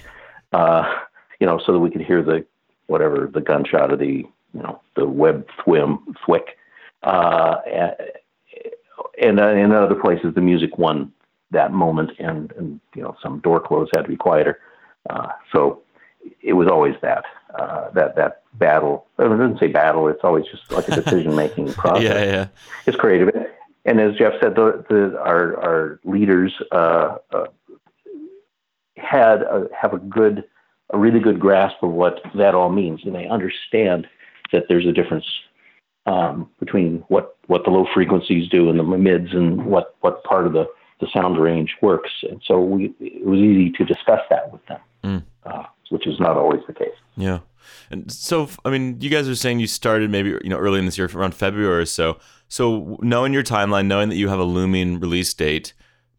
[0.52, 1.00] uh,
[1.40, 2.44] you know, so that we could hear the
[2.86, 6.58] whatever the gunshot of the you know the web thwim thwick,
[7.02, 7.56] uh,
[9.20, 11.12] and uh, in other places the music won
[11.50, 14.60] that moment, and and you know some door close had to be quieter,
[15.10, 15.82] uh, so
[16.40, 17.24] it was always that
[17.58, 19.06] uh, that that battle.
[19.18, 20.08] I didn't say battle.
[20.08, 22.02] It's always just like a decision making process.
[22.02, 22.46] yeah, yeah.
[22.86, 23.30] It's creative
[23.84, 27.46] and as Jeff said, the, the, our, our leaders uh, uh,
[28.96, 30.44] had a, have a good,
[30.90, 34.06] a really good grasp of what that all means, and they understand
[34.52, 35.26] that there's a difference
[36.06, 40.46] um, between what, what the low frequencies do and the mids, and what, what part
[40.46, 40.66] of the,
[41.00, 42.10] the sound range works.
[42.22, 45.22] And so we, it was easy to discuss that with them, mm.
[45.44, 46.88] uh, which is not always the case.
[47.16, 47.40] Yeah.
[47.90, 50.86] And so, I mean, you guys are saying you started maybe you know early in
[50.86, 52.18] this year, around February or so.
[52.48, 55.74] So, knowing your timeline, knowing that you have a looming release date,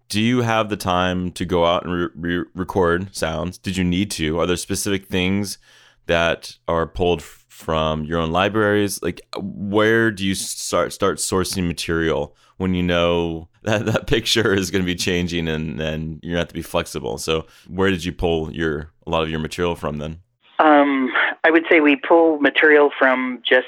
[0.10, 3.58] do you have the time to go out and re- re- record sounds?
[3.58, 4.40] Did you need to?
[4.40, 5.58] Are there specific things
[6.06, 7.24] that are pulled
[7.64, 9.02] from your own libraries?
[9.02, 14.70] Like, where do you start start sourcing material when you know that that picture is
[14.70, 17.18] going to be changing and and you're going to have to be flexible?
[17.18, 20.20] So, where did you pull your a lot of your material from then?
[20.60, 21.10] Um,
[21.44, 23.68] I would say we pull material from just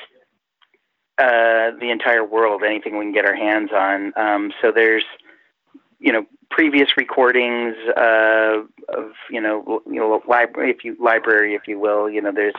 [1.18, 4.14] uh, the entire world, anything we can get our hands on.
[4.18, 5.06] Um, so there's,
[6.00, 11.68] you know, previous recordings uh, of, you know, you know, library, if you library, if
[11.68, 12.10] you will.
[12.10, 12.54] You know, there's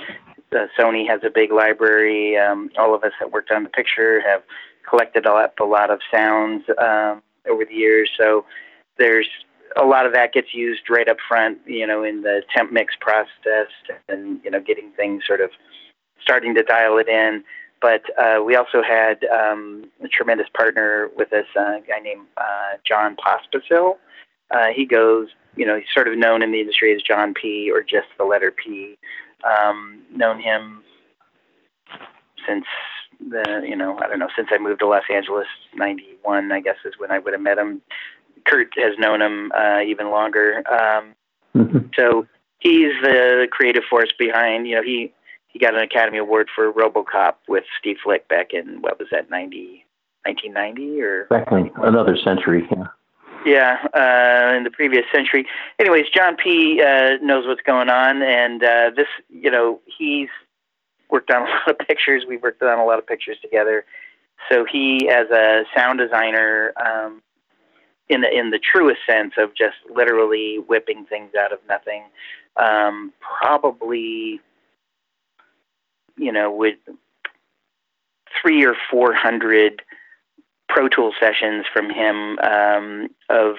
[0.53, 2.37] uh, Sony has a big library.
[2.37, 4.43] Um, all of us that worked on the picture have
[4.89, 8.11] collected up a lot of sounds um, over the years.
[8.19, 8.45] So
[8.99, 9.29] there's
[9.77, 12.95] a lot of that gets used right up front, you know, in the temp mix
[13.01, 13.69] process
[14.09, 15.51] and you know getting things sort of
[16.23, 17.45] starting to dial it in.
[17.83, 22.27] But uh, we also had um, a tremendous partner with us, uh, a guy named
[22.37, 23.97] uh, John Pospisil.
[24.51, 27.71] Uh, he goes, you know, he's sort of known in the industry as John P.
[27.71, 28.97] or just the letter P.
[29.47, 30.83] Um, known him
[32.47, 32.65] since
[33.21, 36.77] the, you know, I don't know, since I moved to Los Angeles, '91, I guess
[36.85, 37.83] is when I would have met him.
[38.45, 40.63] Kurt has known him uh, even longer.
[40.71, 41.15] Um,
[41.55, 41.79] mm-hmm.
[41.97, 42.27] So
[42.59, 44.67] he's the creative force behind.
[44.69, 45.13] You know, he
[45.49, 49.31] he got an Academy Award for RoboCop with Steve Flick back in what was that
[49.31, 49.85] 90,
[50.25, 52.67] 1990 or back in another century.
[52.71, 52.85] Yeah.
[53.47, 55.47] Yeah, uh, in the previous century.
[55.79, 56.83] Anyways, John P.
[56.83, 60.29] Uh, knows what's going on, and uh, this, you know, he's
[61.11, 62.25] worked on a lot of pictures.
[62.29, 63.85] We've worked on a lot of pictures together.
[64.51, 67.23] So he, as a sound designer, um,
[68.09, 72.03] in the in the truest sense of just literally whipping things out of nothing.
[72.57, 74.41] Um, probably,
[76.17, 76.79] you know, with
[78.43, 79.83] three or four hundred
[80.77, 83.55] Pro Tool sessions from him um, of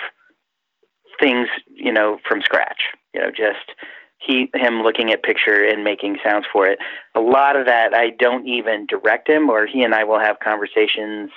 [1.20, 2.94] things, you know, from scratch.
[3.12, 3.74] You know, just
[4.20, 6.78] he him looking at picture and making sounds for it.
[7.16, 10.40] A lot of that I don't even direct him, or he and I will have
[10.40, 11.32] conversations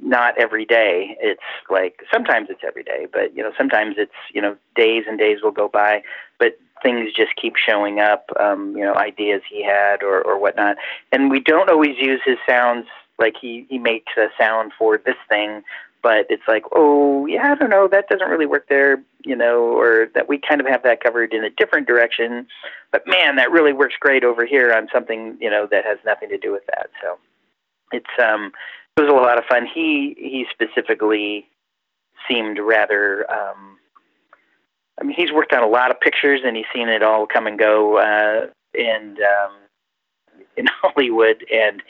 [0.00, 1.16] not every day.
[1.20, 5.16] It's like sometimes it's every day, but you know sometimes it's you know days and
[5.16, 6.02] days will go by,
[6.40, 8.26] but things just keep showing up.
[8.40, 10.78] Um, you know ideas he had or or whatnot,
[11.12, 12.86] and we don't always use his sounds.
[13.18, 15.62] Like he he makes a sound for this thing,
[16.02, 19.02] but it's like oh yeah I don't know that doesn't really work there.
[19.24, 22.46] You know, or that we kind of have that covered in a different direction.
[22.92, 26.28] But man, that really works great over here on something you know that has nothing
[26.30, 26.90] to do with that.
[27.00, 27.18] So
[27.92, 28.52] it's um
[28.96, 29.66] it was a lot of fun.
[29.66, 31.48] He he specifically
[32.28, 33.30] seemed rather.
[33.30, 33.78] Um,
[35.00, 37.46] I mean, he's worked on a lot of pictures and he's seen it all come
[37.46, 38.46] and go, uh,
[38.78, 39.52] and um,
[40.56, 41.82] in Hollywood, and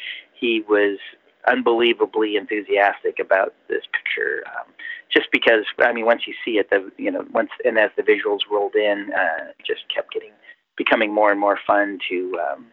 [0.44, 0.98] he was
[1.46, 4.44] unbelievably enthusiastic about this picture.
[4.46, 4.72] Um,
[5.12, 8.02] just because I mean, once you see it, the you know once and as the
[8.02, 10.32] visuals rolled in, uh, it just kept getting
[10.76, 12.66] becoming more and more fun to um,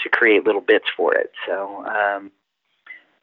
[0.00, 1.30] to create little bits for it.
[1.46, 2.30] So um,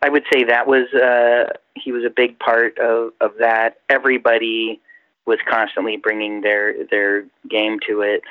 [0.02, 3.78] I would say that was uh, he was a big part of of that.
[3.90, 4.80] Everybody
[5.26, 8.22] was constantly bringing their their game to it,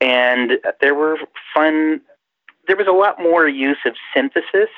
[0.00, 1.18] and there were
[1.54, 2.00] fun.
[2.70, 4.70] There was a lot more use of synthesis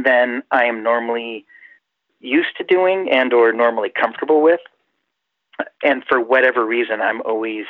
[0.00, 1.44] than I am normally
[2.20, 4.60] used to doing and or normally comfortable with.
[5.82, 7.64] And for whatever reason, I'm always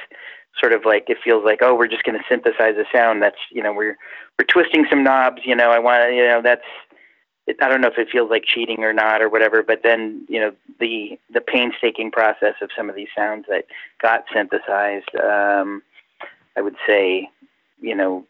[0.61, 3.39] sort of like it feels like oh we're just going to synthesize a sound that's
[3.51, 3.97] you know we're
[4.39, 6.63] we're twisting some knobs you know I want to you know that's
[7.63, 10.39] I don't know if it feels like cheating or not or whatever but then you
[10.39, 13.65] know the the painstaking process of some of these sounds that
[14.03, 15.83] got synthesized um,
[16.59, 17.31] I would say
[17.81, 18.27] you know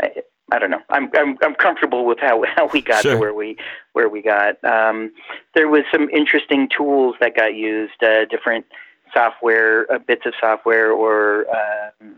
[0.00, 0.10] I,
[0.50, 0.82] I don't know.
[0.88, 3.14] I'm I'm I'm comfortable with how how we got sure.
[3.14, 3.56] to where we
[3.92, 4.62] where we got.
[4.64, 5.12] Um,
[5.54, 8.66] there was some interesting tools that got used, uh, different
[9.12, 12.16] software, uh, bits of software, or um,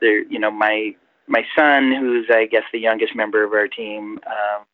[0.00, 0.22] there.
[0.24, 0.94] You know, my
[1.26, 4.64] my son, who's I guess the youngest member of our team, um,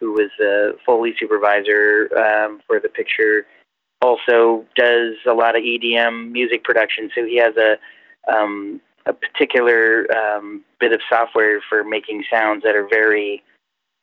[0.00, 3.46] who was a Foley supervisor um, for the picture,
[4.00, 7.10] also does a lot of EDM music production.
[7.14, 7.76] So he has a
[8.32, 13.42] um, a particular um, bit of software for making sounds that are very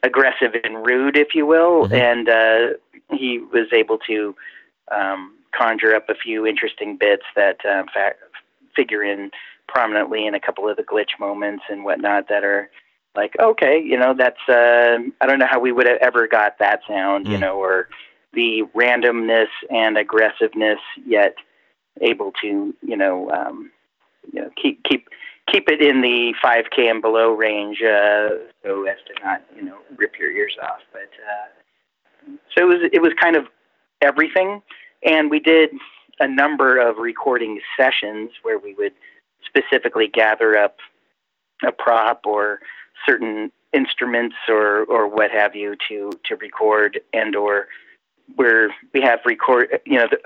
[0.03, 1.85] aggressive and rude, if you will.
[1.85, 1.93] Mm-hmm.
[1.93, 2.67] And uh,
[3.11, 4.35] he was able to
[4.91, 8.15] um, conjure up a few interesting bits that uh, fa-
[8.75, 9.31] figure in
[9.67, 12.69] prominently in a couple of the glitch moments and whatnot that are
[13.15, 16.59] like, okay, you know, that's, uh, I don't know how we would have ever got
[16.59, 17.31] that sound, mm.
[17.31, 17.89] you know, or
[18.33, 21.35] the randomness and aggressiveness, yet
[22.01, 23.71] able to, you know, um,
[24.31, 25.07] you know, keep keep
[25.51, 28.29] keep it in the 5K and below range, uh,
[28.63, 30.79] so as to not you know rip your ears off.
[30.91, 33.45] But uh, so it was it was kind of
[34.01, 34.61] everything,
[35.03, 35.71] and we did
[36.19, 38.93] a number of recording sessions where we would
[39.45, 40.77] specifically gather up
[41.65, 42.59] a prop or
[43.05, 47.67] certain instruments or or what have you to to record and or
[48.35, 50.17] where we have record you know the,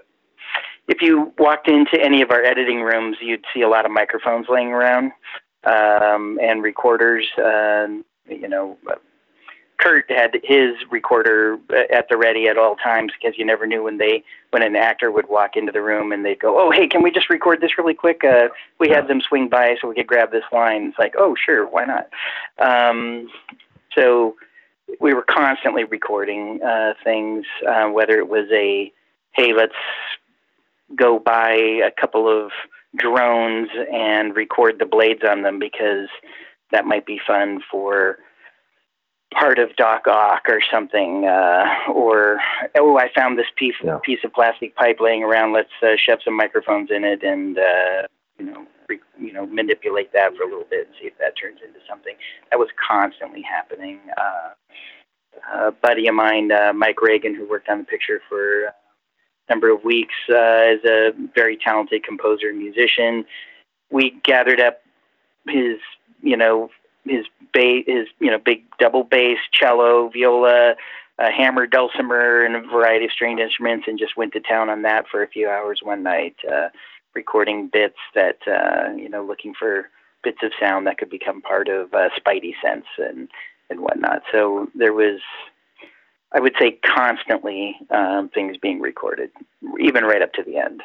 [0.88, 4.48] if you walked into any of our editing rooms, you'd see a lot of microphones
[4.50, 5.12] laying around
[5.64, 7.26] um, and recorders.
[7.38, 7.88] Uh,
[8.30, 8.78] you know,
[9.78, 11.58] Curt had his recorder
[11.92, 15.12] at the ready at all times because you never knew when they when an actor
[15.12, 17.78] would walk into the room and they'd go, "Oh, hey, can we just record this
[17.78, 20.88] really quick?" Uh, we had them swing by so we could grab this line.
[20.88, 22.10] It's like, "Oh, sure, why not?"
[22.60, 23.30] Um,
[23.96, 24.36] so
[25.00, 28.92] we were constantly recording uh, things, uh, whether it was a
[29.34, 29.74] hey, let's
[30.96, 32.52] go buy a couple of
[32.96, 36.08] drones and record the blades on them because
[36.72, 38.18] that might be fun for
[39.34, 42.40] part of Doc Ock or something, uh, or
[42.78, 44.00] oh, I found this piece yeah.
[44.04, 45.54] piece of plastic pipe laying around.
[45.54, 50.14] Let's uh, shove some microphones in it and uh, you know re- you know manipulate
[50.14, 52.16] that for a little bit and see if that turns into something.
[52.52, 54.00] That was constantly happening.
[54.18, 54.50] Uh,
[55.52, 58.74] a buddy of mine, uh, Mike Reagan, who worked on the picture for
[59.54, 63.24] number of weeks uh, as a very talented composer and musician.
[63.92, 64.82] We gathered up
[65.48, 65.78] his,
[66.22, 66.72] you know,
[67.06, 70.76] his bass, his you know, big double bass, cello, viola,
[71.20, 75.06] hammer, dulcimer, and a variety of stringed instruments, and just went to town on that
[75.08, 76.70] for a few hours one night, uh,
[77.14, 79.90] recording bits that uh, you know, looking for
[80.24, 83.30] bits of sound that could become part of uh, Spidey sense and
[83.70, 84.24] and whatnot.
[84.32, 85.20] So there was
[86.34, 89.30] I would say constantly um, things being recorded,
[89.80, 90.82] even right up to the end.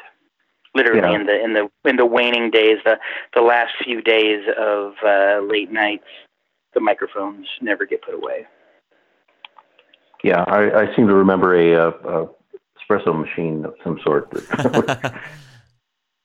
[0.75, 1.19] Literally yeah.
[1.19, 2.99] in the in the in the waning days, the
[3.33, 6.05] the last few days of uh, late nights,
[6.75, 8.45] the microphones never get put away.
[10.23, 12.29] Yeah, I, I seem to remember a, a, a
[12.77, 14.31] espresso machine of some sort.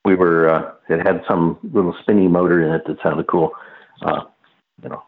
[0.04, 3.52] we were uh, it had some little spinny motor in it that sounded cool.
[4.02, 4.24] Uh,
[4.82, 5.02] you know,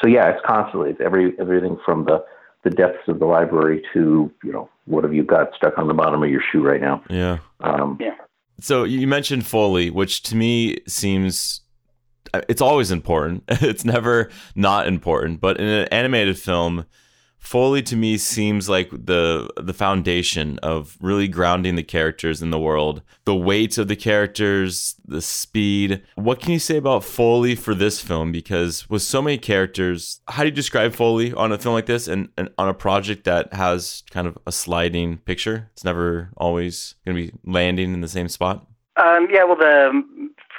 [0.00, 2.24] so yeah, it's constantly it's every everything from the
[2.64, 5.94] the depths of the library to you know what have you got stuck on the
[5.94, 7.02] bottom of your shoe right now.
[7.08, 7.38] Yeah.
[7.60, 8.16] Um, yeah.
[8.60, 11.60] So you mentioned Foley, which to me seems
[12.48, 13.44] it's always important.
[13.48, 16.84] it's never not important, but in an animated film
[17.48, 22.58] Foley to me seems like the the foundation of really grounding the characters in the
[22.58, 23.00] world.
[23.24, 26.02] The weight of the characters, the speed.
[26.14, 28.32] What can you say about Foley for this film?
[28.32, 32.06] Because with so many characters, how do you describe Foley on a film like this
[32.06, 35.70] and, and on a project that has kind of a sliding picture?
[35.72, 38.66] It's never always going to be landing in the same spot.
[38.98, 40.02] Um, yeah, well, the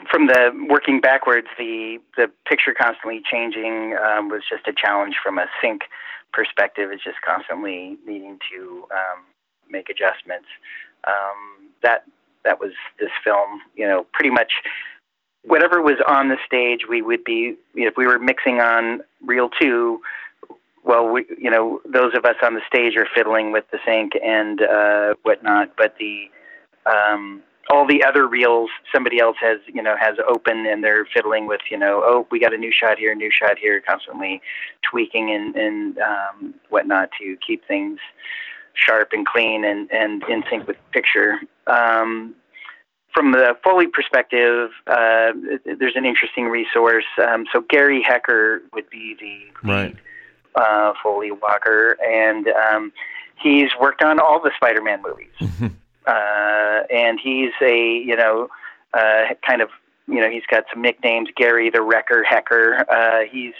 [0.10, 5.38] from the working backwards, the the picture constantly changing um, was just a challenge from
[5.38, 5.84] a sync
[6.34, 9.26] perspective is just constantly needing to um,
[9.70, 10.48] make adjustments.
[11.08, 12.04] Um, that
[12.44, 13.62] that was this film.
[13.76, 14.52] You know, pretty much
[15.44, 17.56] whatever was on the stage, we would be.
[17.76, 20.02] If we were mixing on reel two,
[20.84, 24.14] well, we, you know, those of us on the stage are fiddling with the sync
[24.24, 26.30] and uh, whatnot, but the
[26.86, 31.48] um, all the other reels somebody else has you know has open and they're fiddling
[31.48, 34.42] with you know oh we got a new shot here new shot here constantly
[34.82, 38.00] tweaking and and um, whatnot to keep things
[38.74, 42.36] sharp and clean and and in sync with the picture um,
[43.14, 45.32] from the Foley perspective, uh,
[45.66, 47.06] there's an interesting resource.
[47.18, 49.96] Um, so Gary Hecker would be the right.
[50.56, 52.94] uh, Foley Walker, and um,
[53.42, 55.72] he's worked on all the Spider-Man movies.
[56.10, 58.50] uh, and he's a you know
[58.94, 59.70] uh, kind of
[60.08, 62.86] you know he's got some nicknames Gary the Wrecker Hecker.
[62.90, 63.54] Uh, he's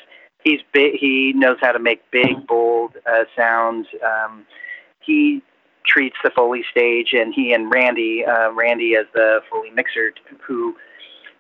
[0.44, 0.96] he's big.
[1.00, 3.88] He knows how to make big bold uh, sounds.
[4.04, 4.46] Um,
[5.02, 5.42] he
[5.86, 10.14] treats the Foley stage, and he and Randy, uh, Randy as the Foley mixer,
[10.46, 10.76] who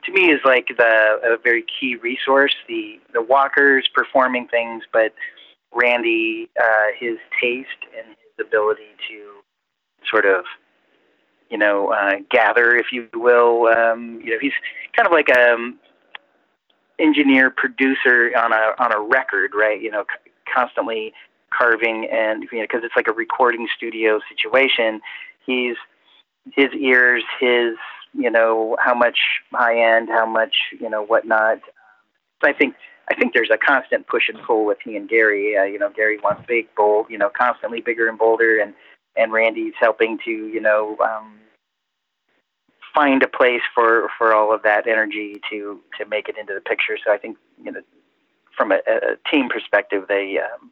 [0.05, 2.53] to me is like the a very key resource.
[2.67, 5.13] The the Walkers performing things, but
[5.73, 9.41] Randy, uh, his taste and his ability to
[10.09, 10.45] sort of
[11.49, 13.67] you know, uh, gather, if you will.
[13.67, 14.53] Um, you know, he's
[14.95, 15.79] kind of like a um,
[16.99, 19.81] engineer producer on a on a record, right?
[19.81, 21.13] You know, c- constantly
[21.51, 25.01] carving and you know, because it's like a recording studio situation.
[25.45, 25.75] He's
[26.53, 27.75] his ears, his
[28.13, 29.19] you know, how much
[29.51, 31.59] high end, how much you know, whatnot.
[32.41, 32.75] So I think
[33.11, 35.57] I think there's a constant push and pull with he and Gary.
[35.57, 38.73] Uh, you know, Gary wants big, bold, you know, constantly bigger and bolder, and
[39.15, 41.39] and Randy's helping to you know um,
[42.93, 46.61] find a place for for all of that energy to to make it into the
[46.61, 46.97] picture.
[47.03, 47.81] So I think you know
[48.55, 50.71] from a, a team perspective, they um,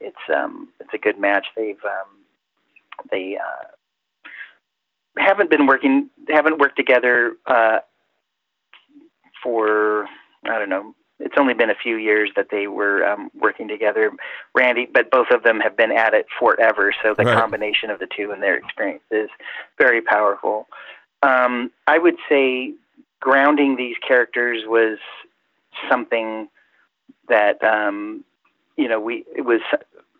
[0.00, 1.46] it's um, it's a good match.
[1.56, 2.24] They've um,
[3.10, 4.28] they uh,
[5.18, 7.80] haven't been working haven't worked together uh,
[9.42, 10.06] for
[10.44, 14.12] I don't know it's only been a few years that they were um, working together,
[14.54, 14.86] Randy.
[14.92, 17.38] But both of them have been at it forever, so the right.
[17.38, 19.30] combination of the two and their experience is
[19.78, 20.66] very powerful.
[21.22, 22.74] Um, I would say
[23.20, 24.98] grounding these characters was
[25.90, 26.48] something
[27.28, 28.24] that um,
[28.76, 29.60] you know we it was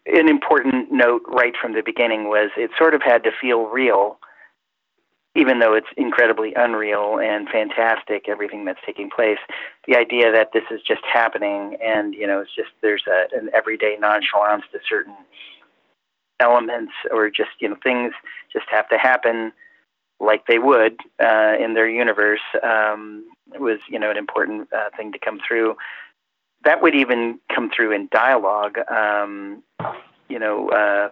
[0.06, 4.18] an important note right from the beginning was it sort of had to feel real
[5.36, 9.38] even though it's incredibly unreal and fantastic, everything that's taking place,
[9.86, 13.50] the idea that this is just happening and, you know, it's just there's a, an
[13.52, 15.14] everyday nonchalance to certain
[16.40, 18.12] elements or just, you know, things
[18.52, 19.52] just have to happen
[20.18, 23.24] like they would uh, in their universe um,
[23.58, 25.76] was, you know, an important uh, thing to come through.
[26.64, 28.78] That would even come through in dialogue.
[28.90, 29.62] Um,
[30.28, 31.10] you know, uh,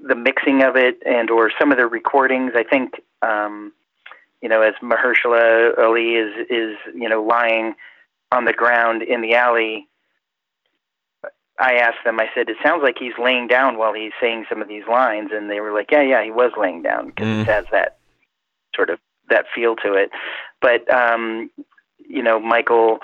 [0.00, 2.52] the mixing of it and or some of the recordings.
[2.54, 3.72] I think um,
[4.40, 7.74] you know as Mahershala Ali is is you know lying
[8.32, 9.86] on the ground in the alley.
[11.60, 12.20] I asked them.
[12.20, 15.30] I said, "It sounds like he's laying down while he's saying some of these lines,"
[15.32, 17.40] and they were like, "Yeah, yeah, he was laying down because mm.
[17.40, 17.98] it has that
[18.74, 20.10] sort of that feel to it."
[20.60, 21.50] But um,
[21.98, 23.00] you know, Michael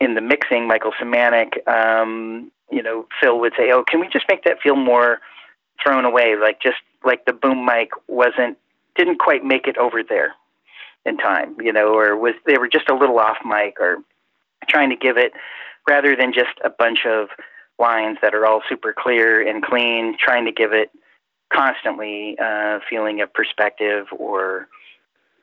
[0.00, 4.26] in the mixing, Michael Semanick, um, you know, Phil would say, "Oh, can we just
[4.28, 5.18] make that feel more
[5.82, 8.58] thrown away, like just like the boom mic wasn't
[8.96, 10.34] didn't quite make it over there
[11.06, 13.98] in time, you know, or was they were just a little off mic or
[14.68, 15.32] trying to give it
[15.88, 17.28] rather than just a bunch of
[17.78, 20.90] lines that are all super clear and clean, trying to give it
[21.52, 24.68] constantly uh, feeling of perspective or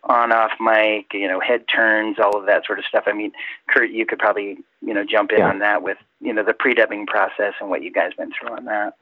[0.04, 3.04] on off mic, you know, head turns, all of that sort of stuff.
[3.08, 3.32] I mean,
[3.68, 5.50] Curt, you could probably, you know, jump in yeah.
[5.50, 8.66] on that with, you know, the pre-dubbing process and what you guys been through on
[8.66, 8.94] that.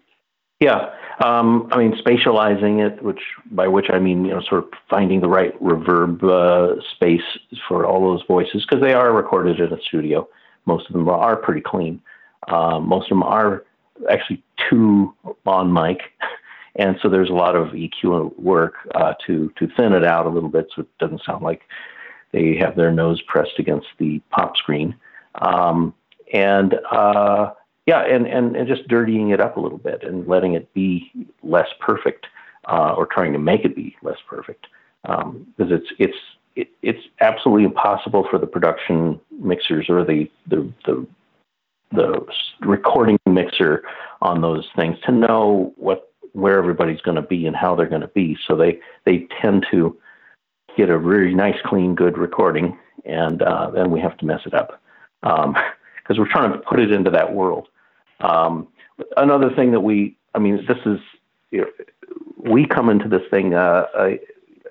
[0.60, 0.94] Yeah,
[1.24, 3.20] um, I mean spatializing it, which
[3.52, 7.22] by which I mean you know sort of finding the right reverb uh, space
[7.68, 10.28] for all those voices because they are recorded in a studio.
[10.66, 12.02] Most of them are pretty clean.
[12.48, 13.66] Uh, most of them are
[14.10, 15.14] actually two
[15.46, 16.00] on mic,
[16.78, 20.30] and so there's a lot of EQ work uh, to to thin it out a
[20.30, 21.64] little bit so it doesn't sound like
[22.32, 24.96] they have their nose pressed against the pop screen.
[25.42, 25.94] Um,
[26.34, 27.52] and uh,
[27.86, 31.12] yeah, and, and, and just dirtying it up a little bit and letting it be
[31.44, 32.26] less perfect,
[32.68, 34.68] uh, or trying to make it be less perfect,
[35.04, 36.18] because um, it's it's
[36.56, 41.08] it, it's absolutely impossible for the production mixers or the the the,
[41.92, 42.26] the
[42.62, 43.84] recording mixer
[44.22, 48.02] on those things to know what where everybody's going to be and how they're going
[48.02, 48.38] to be.
[48.48, 49.98] So they they tend to
[50.76, 54.54] get a really nice, clean, good recording, and uh, then we have to mess it
[54.54, 54.82] up
[55.22, 57.68] because um, we're trying to put it into that world.
[58.20, 58.68] Um,
[59.18, 61.00] another thing that we, I mean, this is,
[61.52, 61.68] you know,
[62.38, 64.20] we come into this thing uh, a,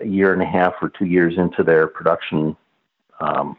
[0.01, 2.57] a, year and a half or two years into their production
[3.21, 3.57] um,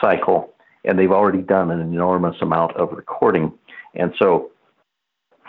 [0.00, 0.52] cycle,
[0.84, 3.52] and they've already done an enormous amount of recording,
[3.94, 4.50] and so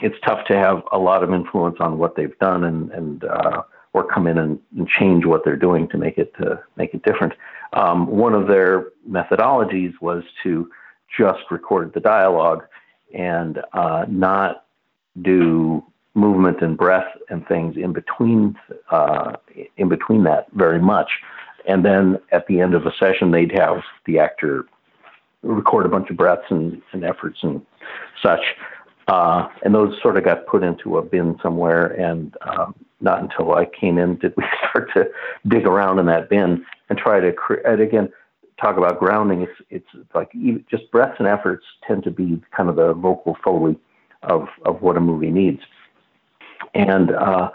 [0.01, 3.63] it's tough to have a lot of influence on what they've done and and uh,
[3.93, 7.01] or come in and, and, change what they're doing to make it to make it
[7.03, 7.33] different.
[7.73, 10.69] Um, one of their methodologies was to
[11.17, 12.65] just record the dialogue
[13.13, 14.65] and uh, not
[15.21, 15.83] do
[16.13, 18.57] movement and breath and things in between
[18.89, 19.33] uh,
[19.77, 21.09] in between that very much.
[21.67, 24.65] And then at the end of a session, they'd have the actor
[25.41, 27.65] record a bunch of breaths and, and efforts and
[28.21, 28.41] such.
[29.07, 31.87] Uh, and those sort of got put into a bin somewhere.
[31.87, 35.09] And um, not until I came in did we start to
[35.47, 38.11] dig around in that bin and try to create, again,
[38.61, 39.41] talk about grounding.
[39.41, 40.31] It's, it's like
[40.69, 43.77] just breaths and efforts tend to be kind of the vocal foley
[44.23, 45.61] of, of what a movie needs.
[46.73, 47.49] And, uh,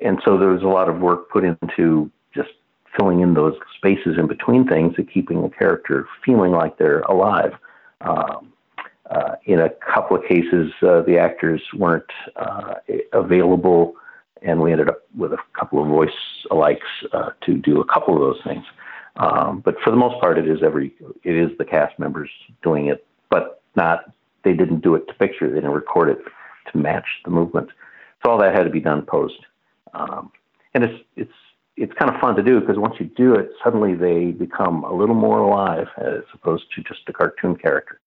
[0.00, 2.50] and so there was a lot of work put into just
[2.98, 7.52] filling in those spaces in between things and keeping the character feeling like they're alive.
[8.00, 8.52] Um,
[9.10, 12.74] uh, in a couple of cases, uh, the actors weren't uh,
[13.12, 13.94] available,
[14.42, 16.10] and we ended up with a couple of voice
[16.50, 16.78] alikes
[17.12, 18.64] uh, to do a couple of those things.
[19.16, 20.94] Um, but for the most part, it is every
[21.24, 22.30] it is the cast members
[22.62, 24.12] doing it, but not
[24.44, 25.48] they didn't do it to picture.
[25.48, 26.18] They didn't record it
[26.72, 27.70] to match the movement.
[28.24, 29.38] So all that had to be done post.
[29.94, 30.30] Um,
[30.74, 31.32] and it's it's
[31.76, 34.92] it's kind of fun to do because once you do it, suddenly they become a
[34.92, 38.00] little more alive as opposed to just a cartoon character.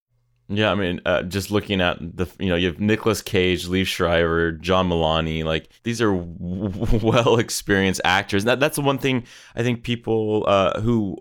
[0.51, 3.85] Yeah, I mean, uh, just looking at the, you know, you have Nicolas Cage, Liev
[3.85, 8.45] Schreiber, John Mulaney, like these are w- well experienced actors.
[8.45, 9.25] That that's the one thing
[9.55, 11.17] I think people uh, who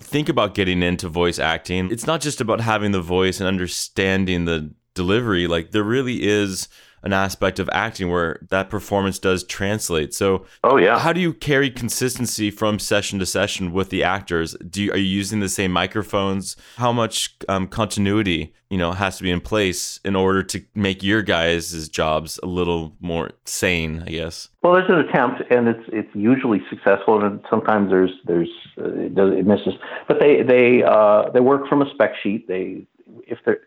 [0.00, 1.90] think about getting into voice acting.
[1.90, 5.48] It's not just about having the voice and understanding the delivery.
[5.48, 6.68] Like there really is
[7.02, 10.14] an aspect of acting where that performance does translate.
[10.14, 14.56] So, oh yeah, how do you carry consistency from session to session with the actors?
[14.68, 16.56] Do you, are you using the same microphones?
[16.76, 21.02] How much um, continuity you know has to be in place in order to make
[21.02, 24.02] your guys' jobs a little more sane?
[24.06, 24.48] I guess.
[24.62, 29.14] Well, there's an attempt, and it's it's usually successful, and sometimes there's there's uh, it,
[29.14, 29.74] does, it misses.
[30.06, 32.48] But they they uh, they work from a spec sheet.
[32.48, 32.86] They
[33.26, 33.60] if they're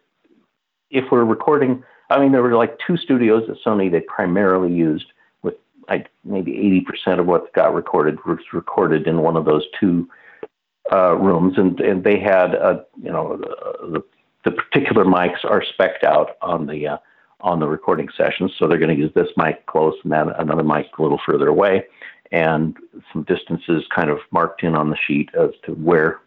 [0.90, 5.06] if we're recording I mean, there were like two studios at Sony they primarily used,
[5.44, 5.56] with
[5.90, 10.10] like maybe 80% of what got recorded was recorded in one of those two
[10.92, 14.04] uh, rooms, and and they had a you know the,
[14.44, 16.98] the particular mics are specced out on the uh,
[17.40, 20.64] on the recording sessions, so they're going to use this mic close and then another
[20.64, 21.86] mic a little further away,
[22.34, 22.76] and
[23.14, 26.20] some distances kind of marked in on the sheet as to where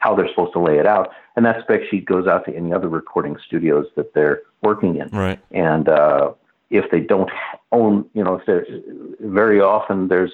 [0.00, 1.10] how they're supposed to lay it out.
[1.36, 5.08] And that spec sheet goes out to any other recording studios that they're working in.
[5.08, 5.38] Right.
[5.50, 6.32] And uh,
[6.70, 7.30] if they don't
[7.72, 8.66] own, you know, if they're
[9.20, 10.32] very often there's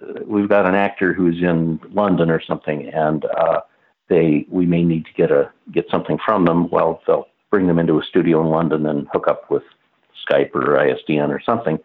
[0.00, 3.60] uh, we've got an actor who's in London or something, and uh,
[4.08, 6.68] they we may need to get a get something from them.
[6.70, 9.62] Well, they'll bring them into a studio in London and hook up with
[10.26, 11.78] Skype or ISDN or something.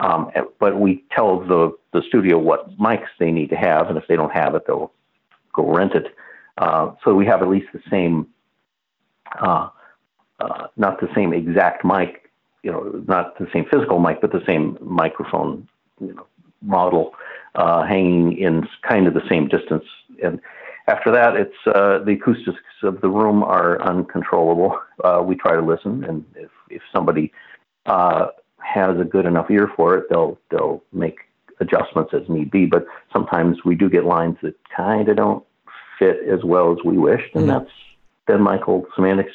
[0.00, 4.06] Um, but we tell the the studio what mics they need to have, and if
[4.08, 4.92] they don't have it, they'll
[5.52, 6.14] go rent it.
[6.58, 8.26] Uh, so we have at least the same,
[9.40, 9.68] uh,
[10.40, 12.30] uh, not the same exact mic,
[12.62, 15.68] you know, not the same physical mic, but the same microphone,
[16.00, 16.26] you know,
[16.62, 17.14] model
[17.56, 19.84] uh, hanging in kind of the same distance.
[20.22, 20.40] And
[20.86, 24.78] after that, it's uh, the acoustics of the room are uncontrollable.
[25.24, 27.32] we try to listen, and if if somebody
[27.86, 31.18] has a good enough ear for it, they'll they'll make
[31.60, 32.66] adjustments as need be.
[32.66, 35.44] But sometimes we do get lines that kind of don't
[35.98, 37.58] fit as well as we wished, and mm-hmm.
[37.58, 37.70] that's
[38.26, 39.32] then Michael Semanick's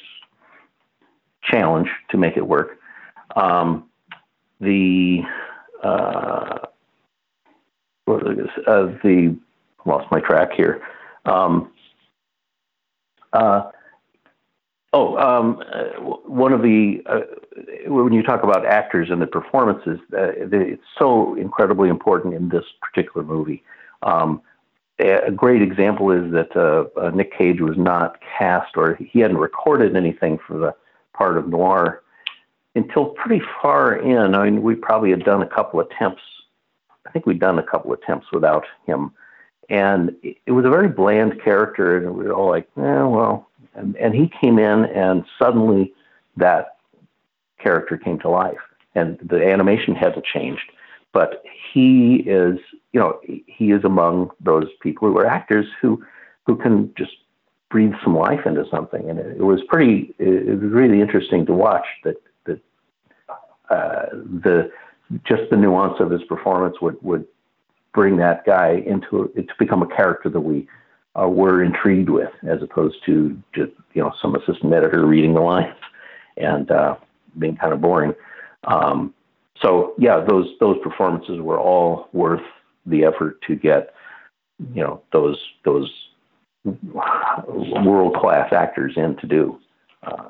[1.43, 2.79] challenge to make it work.
[3.35, 3.85] Um,
[4.59, 5.21] the
[5.83, 6.59] uh,
[8.05, 9.37] what was uh, the
[9.85, 10.81] lost my track here.
[11.25, 11.71] Um,
[13.33, 13.69] uh,
[14.93, 17.21] oh, um, uh, one of the uh,
[17.85, 22.65] when you talk about actors and the performances, uh, it's so incredibly important in this
[22.81, 23.63] particular movie.
[24.03, 24.41] Um,
[24.99, 29.37] a great example is that uh, uh, Nick Cage was not cast or he hadn't
[29.37, 30.75] recorded anything for the
[31.13, 32.03] part of Noir
[32.75, 34.35] until pretty far in.
[34.35, 36.21] I mean, we probably had done a couple attempts.
[37.05, 39.11] I think we'd done a couple attempts without him.
[39.69, 43.49] And it was a very bland character, and we were all like, eh, well.
[43.75, 45.93] And, and he came in, and suddenly
[46.37, 46.77] that
[47.59, 48.57] character came to life,
[48.95, 50.71] and the animation hadn't changed
[51.13, 51.43] but
[51.73, 52.57] he is,
[52.93, 56.03] you know, he is among those people who are actors who,
[56.45, 57.11] who can just
[57.69, 61.53] breathe some life into something, and it, it was pretty, it, was really interesting to
[61.53, 62.59] watch that that
[63.69, 64.05] uh,
[64.43, 64.71] the
[65.23, 67.25] just the nuance of his performance would would
[67.93, 70.67] bring that guy into to become a character that we
[71.19, 75.41] uh, were intrigued with, as opposed to just you know some assistant editor reading the
[75.41, 75.75] lines
[76.37, 76.95] and uh,
[77.37, 78.13] being kind of boring.
[78.65, 79.13] Um,
[79.61, 82.43] so yeah, those those performances were all worth
[82.85, 83.93] the effort to get
[84.73, 85.91] you know those those
[86.63, 89.59] world class actors in to do.
[90.03, 90.29] Uh,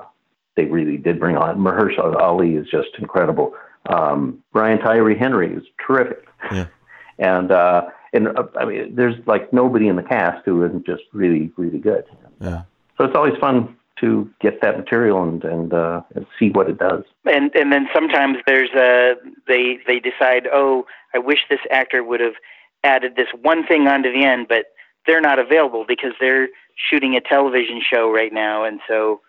[0.56, 1.60] they really did bring on.
[1.60, 3.54] Mahershala Ali is just incredible.
[3.88, 6.28] Um, Brian Tyree Henry is terrific.
[6.52, 6.68] Yeah.
[7.22, 7.82] And uh,
[8.14, 11.78] and uh, I mean, there's like nobody in the cast who isn't just really really
[11.78, 12.06] good.
[12.40, 12.62] Yeah.
[12.98, 16.78] So it's always fun to get that material and and, uh, and see what it
[16.78, 17.04] does.
[17.26, 19.16] And and then sometimes there's a
[19.48, 22.36] they they decide, oh, I wish this actor would have
[22.84, 24.68] added this one thing onto the end, but
[25.06, 29.22] they're not available because they're shooting a television show right now, and so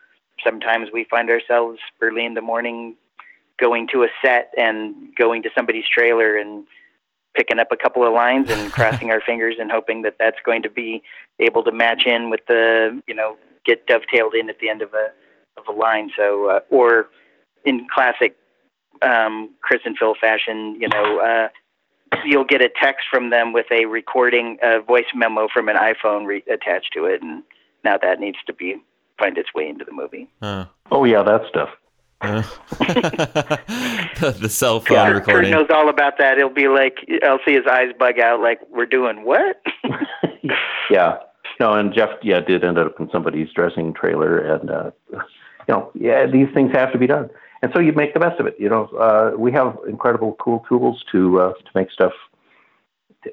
[0.45, 2.97] sometimes we find ourselves early in the morning
[3.59, 6.65] going to a set and going to somebody's trailer and
[7.35, 10.63] picking up a couple of lines and crossing our fingers and hoping that that's going
[10.63, 11.03] to be
[11.39, 14.93] able to match in with the you know get dovetailed in at the end of
[14.95, 15.09] a
[15.61, 17.09] of a line so uh, or
[17.65, 18.37] in classic
[19.03, 21.49] um, Chris and Phil fashion you know uh,
[22.25, 26.27] you'll get a text from them with a recording a voice memo from an iPhone
[26.27, 27.43] re- attached to it and
[27.85, 28.77] now that needs to be
[29.21, 30.29] find its way into the movie.
[30.43, 31.69] Uh, Oh yeah, that stuff.
[32.21, 32.43] uh,
[34.21, 36.37] the, the cell phone Yeah, Curt knows all about that.
[36.37, 39.63] He'll be like, I'll see his eyes bug out, like, we're doing what?
[40.91, 41.19] yeah.
[41.61, 45.21] No, and Jeff, yeah, did end up in somebody's dressing trailer, and uh, you
[45.69, 47.29] know, yeah, these things have to be done,
[47.61, 48.57] and so you make the best of it.
[48.59, 52.13] You know, uh, we have incredible, cool tools to uh, to make stuff
[53.27, 53.31] uh,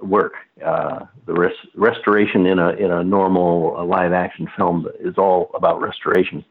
[0.00, 0.32] work.
[0.64, 5.50] Uh, the res- restoration in a in a normal uh, live action film is all
[5.54, 6.42] about restoration,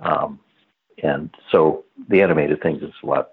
[0.00, 0.38] um,
[1.02, 3.30] and so the animated things is a lot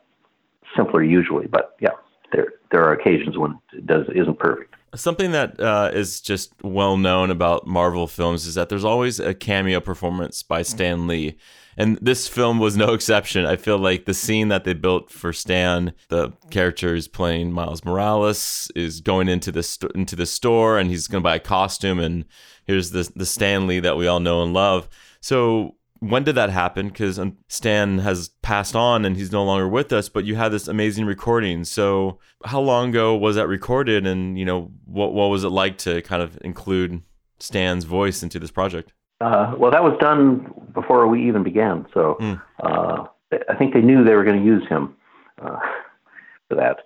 [0.78, 1.48] simpler usually.
[1.48, 1.96] But yeah,
[2.32, 4.75] there there are occasions when it does isn't perfect.
[4.96, 9.34] Something that uh, is just well known about Marvel films is that there's always a
[9.34, 11.38] cameo performance by Stan Lee.
[11.78, 13.46] And this film was no exception.
[13.46, 17.84] I feel like the scene that they built for Stan, the character is playing Miles
[17.84, 21.40] Morales, is going into the sto- into the store and he's going to buy a
[21.40, 22.26] costume and
[22.66, 24.88] here's the the Stan Lee that we all know and love.
[25.20, 25.76] So
[26.10, 26.88] when did that happen?
[26.90, 30.68] Because Stan has passed on and he's no longer with us, but you had this
[30.68, 31.64] amazing recording.
[31.64, 35.78] So how long ago was that recorded, and you know what what was it like
[35.80, 37.02] to kind of include
[37.40, 38.94] Stan's voice into this project?
[39.22, 41.86] Uh, well, that was done before we even began.
[41.94, 42.42] So Mm.
[42.62, 43.06] uh,
[43.50, 44.96] I think they knew they were going to use him
[45.42, 45.58] uh,
[46.50, 46.78] for that.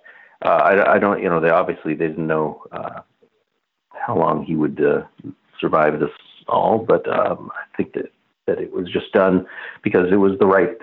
[0.44, 3.00] Uh, I, I don't, you know, they obviously they didn't know uh,
[3.92, 5.02] how long he would uh,
[5.60, 6.10] survive this
[6.48, 8.06] all, but um, I think that
[8.46, 9.46] that it was just done
[9.82, 10.76] because it was the right.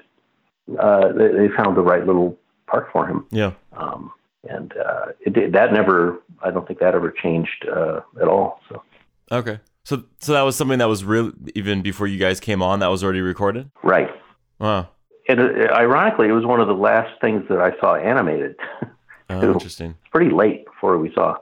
[0.79, 2.37] Uh, they, found the right little
[2.69, 3.25] part for him.
[3.31, 3.53] Yeah.
[3.73, 4.11] Um,
[4.49, 8.59] and uh, it, did- that never, I don't think that ever changed uh, at all.
[8.69, 8.83] So
[9.31, 9.59] Okay.
[9.83, 12.79] So so that was something that was real even before you guys came on.
[12.81, 13.71] That was already recorded.
[13.83, 14.09] right,
[14.59, 14.89] Wow.
[15.29, 18.55] and uh, ironically, it was one of the last things that I saw animated.
[19.29, 19.91] Oh, interesting.
[20.01, 21.37] it's pretty late before we saw,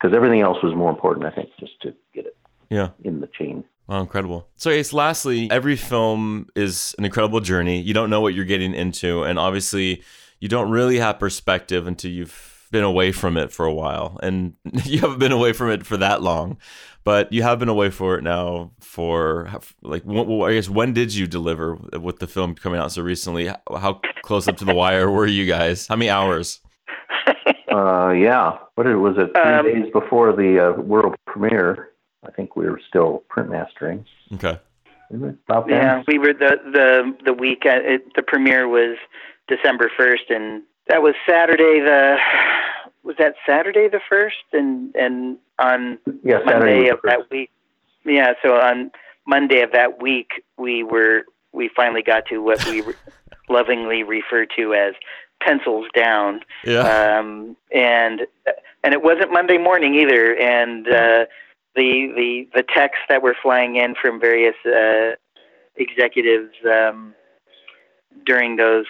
[0.00, 2.36] because everything else was more important, I think, just to get it
[2.70, 2.90] Yeah.
[3.02, 3.64] in the chain.
[3.88, 4.48] Oh, incredible.
[4.56, 7.80] So, Ace, lastly, every film is an incredible journey.
[7.82, 9.22] You don't know what you're getting into.
[9.24, 10.02] And obviously,
[10.40, 14.18] you don't really have perspective until you've been away from it for a while.
[14.22, 14.54] And
[14.84, 16.56] you haven't been away from it for that long,
[17.04, 19.50] but you have been away for it now for
[19.82, 23.48] like, I guess, when did you deliver with the film coming out so recently?
[23.48, 25.86] How- How close up to the wire were you guys?
[25.86, 26.60] How many hours?
[27.72, 31.88] Uh, yeah, what it was it three Um, days before the uh, world premiere?
[32.26, 34.04] I think we were still print mastering.
[34.34, 34.58] Okay.
[35.12, 35.76] About then?
[35.76, 38.96] Yeah, we were the the the week uh, it, the premiere was
[39.48, 42.16] December first, and that was Saturday the
[43.02, 47.18] was that Saturday the first, and and on yeah, Saturday Monday was of the that
[47.20, 47.30] first.
[47.30, 47.50] week.
[48.04, 48.90] Yeah, so on
[49.26, 52.94] Monday of that week, we were we finally got to what we re-
[53.48, 54.94] lovingly refer to as
[55.40, 57.18] pencils down, Yeah.
[57.18, 58.22] um, and
[58.82, 61.24] and it wasn't Monday morning either, and uh,
[61.76, 65.16] the the the texts that were flying in from various uh,
[65.76, 67.14] executives um,
[68.24, 68.86] during those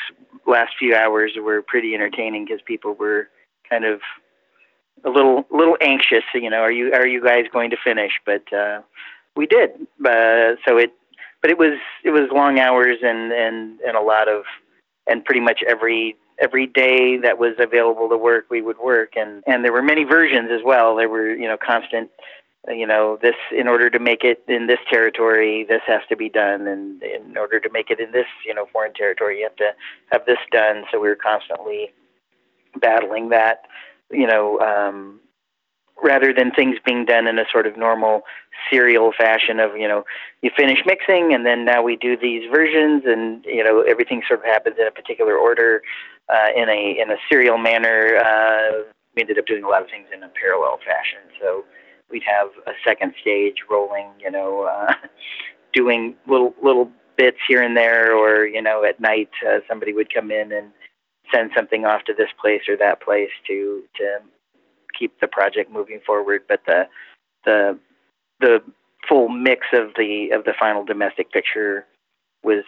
[0.47, 3.28] last few hours were pretty entertaining because people were
[3.68, 4.01] kind of
[5.05, 6.24] a little little anxious.
[6.35, 8.12] You know, are you are you guys going to finish?
[8.24, 8.82] But uh,
[9.37, 9.70] we did.
[10.05, 10.93] Uh, so it,
[11.41, 14.45] but it was it was long hours and and and a lot of
[15.07, 19.43] and pretty much every every day that was available to work we would work and
[19.47, 22.11] and there were many versions as well there were you know constant
[22.68, 26.28] you know this in order to make it in this territory this has to be
[26.28, 29.56] done and in order to make it in this you know foreign territory you have
[29.56, 29.70] to
[30.10, 31.90] have this done so we were constantly
[32.80, 33.62] battling that,
[34.10, 35.20] you know, um,
[36.02, 38.22] rather than things being done in a sort of normal
[38.68, 40.04] serial fashion of you know
[40.42, 44.40] you finish mixing and then now we do these versions and you know everything sort
[44.40, 45.82] of happens in a particular order
[46.28, 48.16] uh, in a in a serial manner.
[48.16, 48.82] Uh,
[49.14, 51.20] we ended up doing a lot of things in a parallel fashion.
[51.40, 51.64] So
[52.14, 54.94] we'd have a second stage rolling, you know, uh,
[55.74, 60.14] doing little little bits here and there, or you know, at night uh, somebody would
[60.14, 60.70] come in and
[61.34, 64.18] send something off to this place or that place to to
[64.96, 66.42] keep the project moving forward.
[66.48, 66.84] But the
[67.44, 67.78] the
[68.40, 68.62] the
[69.08, 71.84] full mix of the of the final domestic picture
[72.44, 72.64] was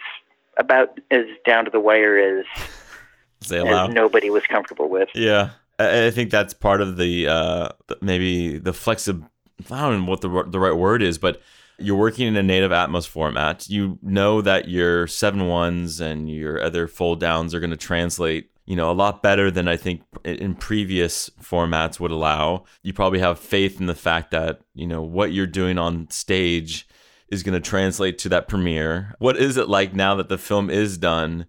[0.57, 2.45] about as down to the wire as,
[3.51, 5.07] as nobody was comfortable with.
[5.15, 5.51] Yeah.
[5.79, 7.69] I think that's part of the uh,
[8.01, 9.29] maybe the flexible.
[9.71, 11.41] I don't know what the the right word is, but
[11.79, 13.69] you're working in a native Atmos format.
[13.69, 18.49] You know that your seven ones and your other fold downs are going to translate,
[18.65, 22.65] you know, a lot better than I think in previous formats would allow.
[22.81, 26.87] You probably have faith in the fact that you know what you're doing on stage
[27.29, 29.15] is going to translate to that premiere.
[29.19, 31.45] What is it like now that the film is done?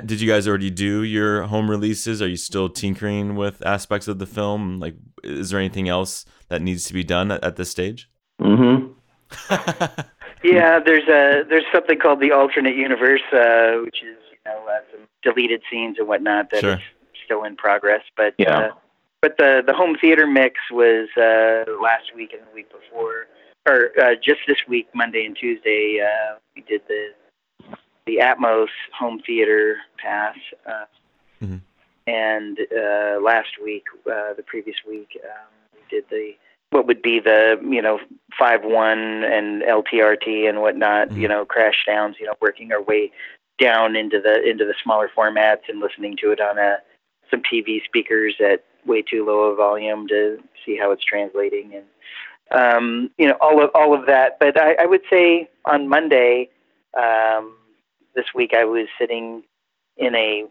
[0.00, 2.22] Did you guys already do your home releases?
[2.22, 4.80] Are you still tinkering with aspects of the film?
[4.80, 8.10] Like, is there anything else that needs to be done at, at this stage?
[8.40, 8.92] Mm-hmm.
[10.44, 14.80] yeah, there's a there's something called the alternate universe, uh, which is you know uh,
[14.90, 16.74] some deleted scenes and whatnot that sure.
[16.74, 16.80] is
[17.24, 18.02] still in progress.
[18.16, 18.58] But yeah.
[18.58, 18.70] Uh,
[19.20, 23.28] but the the home theater mix was uh, last week and the week before,
[23.66, 26.00] or uh, just this week, Monday and Tuesday.
[26.02, 27.10] Uh, we did the
[28.06, 30.36] the Atmos home theater pass.
[30.66, 30.84] Uh,
[31.42, 31.56] mm-hmm.
[32.06, 36.32] And uh, last week, uh, the previous week, um, we did the
[36.70, 38.00] what would be the you know
[38.38, 41.08] five one and LTRT and whatnot.
[41.08, 41.20] Mm-hmm.
[41.20, 42.16] You know, crash downs.
[42.18, 43.12] You know, working our way
[43.60, 46.78] down into the into the smaller formats and listening to it on a
[47.30, 51.84] some TV speakers at way too low a volume to see how it's translating and
[52.50, 54.38] um, you know all of all of that.
[54.40, 56.48] But I, I would say on Monday.
[56.94, 57.54] Um,
[58.14, 59.42] this week I was sitting
[59.96, 60.44] in a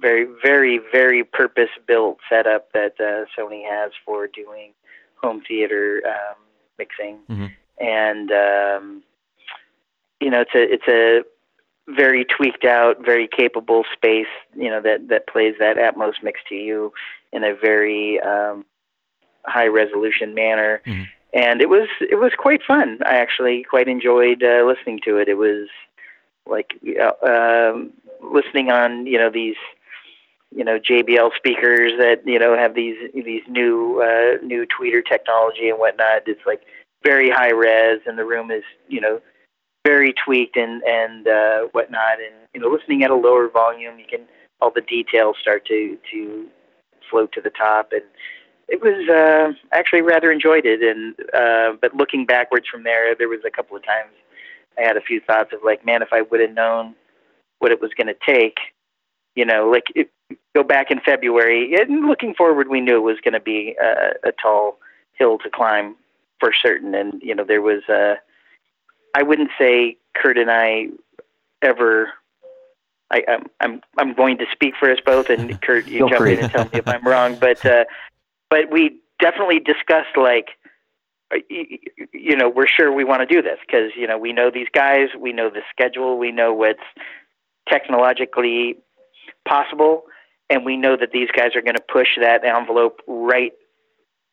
[0.00, 4.72] very, very, very purpose built setup that uh, Sony has for doing
[5.22, 6.36] home theater um,
[6.78, 7.46] mixing, mm-hmm.
[7.84, 9.02] and um,
[10.20, 11.22] you know it's a it's a
[11.88, 14.26] very tweaked out, very capable space.
[14.56, 16.92] You know that that plays that Atmos mix to you
[17.32, 18.64] in a very um,
[19.44, 20.82] high resolution manner.
[20.86, 21.02] Mm-hmm.
[21.34, 22.98] And it was it was quite fun.
[23.04, 25.28] I actually quite enjoyed uh, listening to it.
[25.28, 25.68] It was
[26.48, 27.92] like uh, um,
[28.22, 29.56] listening on you know these
[30.54, 35.68] you know JBL speakers that you know have these these new uh, new tweeter technology
[35.68, 36.22] and whatnot.
[36.26, 36.62] It's like
[37.04, 39.20] very high res, and the room is you know
[39.86, 42.18] very tweaked and and uh, whatnot.
[42.20, 44.22] And you know, listening at a lower volume, you can
[44.60, 46.46] all the details start to to
[47.10, 48.02] float to the top, and
[48.68, 50.82] it was uh, actually rather enjoyed it.
[50.82, 54.12] And uh, but looking backwards from there, there was a couple of times
[54.78, 56.94] I had a few thoughts of like, man, if I would have known
[57.58, 58.58] what it was going to take,
[59.34, 60.10] you know, like it,
[60.54, 61.74] go back in February.
[61.74, 64.78] And looking forward, we knew it was going to be a, a tall
[65.14, 65.96] hill to climb
[66.40, 66.94] for certain.
[66.94, 68.16] And you know, there was a.
[69.14, 70.88] I wouldn't say Curt and I
[71.62, 72.10] ever.
[73.10, 76.40] I, I'm I'm I'm going to speak for us both, and Curt, you jump in
[76.40, 77.36] and tell me if I'm wrong.
[77.36, 77.84] But uh,
[78.50, 80.50] but we definitely discussed like
[81.32, 81.38] Uh,
[82.12, 84.68] you know, we're sure we want to do this because, you know, we know these
[84.72, 86.78] guys, we know the schedule, we know what's
[87.68, 88.76] technologically
[89.46, 90.04] possible,
[90.48, 93.52] and we know that these guys are going to push that envelope right,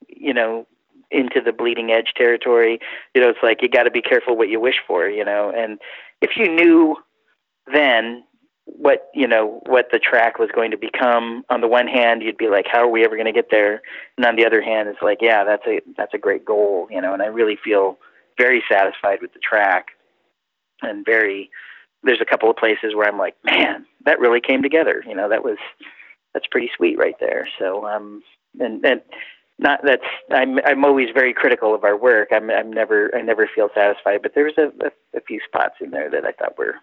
[0.08, 0.66] you know,
[1.12, 2.80] into the bleeding edge territory.
[3.14, 5.52] You know, it's like you got to be careful what you wish for, you know,
[5.56, 5.80] and
[6.22, 6.96] if you knew
[7.72, 8.24] then
[8.66, 11.44] what you know what the track was going to become.
[11.50, 13.82] On the one hand you'd be like how are we ever going to get there?
[14.18, 17.02] And on the other hand it's like yeah that's a that's a great goal you
[17.02, 17.98] know and i really feel
[18.38, 19.90] very satisfied with the track.
[20.82, 21.50] And very
[22.04, 25.30] there's a couple of places where i'm like man that really came together you know
[25.30, 25.58] that was
[26.34, 27.48] that's pretty sweet right there.
[27.60, 28.24] So um
[28.60, 29.02] and and
[29.60, 32.30] not that's i'm i'm always very critical of our work.
[32.32, 35.76] I'm i'm never i never feel satisfied but there was a, a, a few spots
[35.82, 36.76] in there that i thought were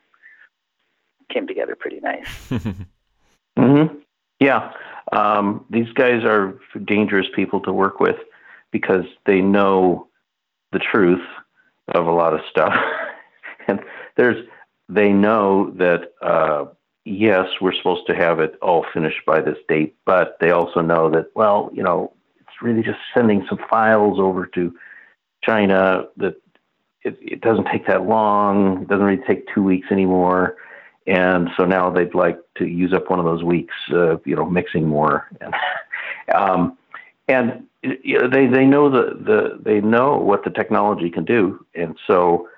[1.32, 2.26] came together pretty nice.
[3.58, 3.96] mm-hmm.
[4.40, 4.72] Yeah,
[5.12, 8.16] um, these guys are dangerous people to work with
[8.70, 10.08] because they know
[10.72, 11.24] the truth
[11.94, 12.74] of a lot of stuff,
[13.68, 13.80] and
[14.16, 14.44] there's
[14.88, 16.64] they know that uh,
[17.04, 21.10] yes, we're supposed to have it all finished by this date, but they also know
[21.10, 24.74] that well, you know, it's really just sending some files over to
[25.44, 26.34] China that
[27.02, 28.82] it, it doesn't take that long.
[28.82, 30.56] It doesn't really take two weeks anymore
[31.06, 34.48] and so now they'd like to use up one of those weeks, uh, you know,
[34.48, 35.54] mixing more, and
[36.34, 36.78] um,
[37.28, 41.64] and you know, they they know the the they know what the technology can do,
[41.74, 42.48] and so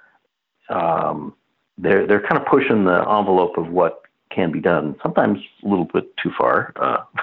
[0.68, 1.34] um,
[1.78, 4.96] they're they're kind of pushing the envelope of what can be done.
[5.02, 6.72] Sometimes a little bit too far,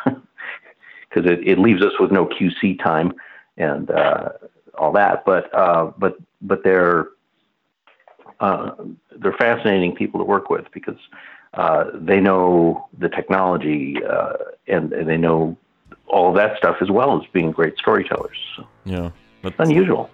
[0.02, 3.14] because uh, it, it leaves us with no QC time
[3.58, 4.30] and uh,
[4.78, 5.24] all that.
[5.26, 7.08] But uh, but but they're
[8.42, 8.72] uh,
[9.18, 10.98] they're fascinating people to work with because
[11.54, 14.34] uh, they know the technology uh,
[14.68, 15.56] and, and, they know
[16.08, 18.38] all that stuff as well as being great storytellers.
[18.56, 19.12] So yeah,
[19.44, 20.10] it's unusual.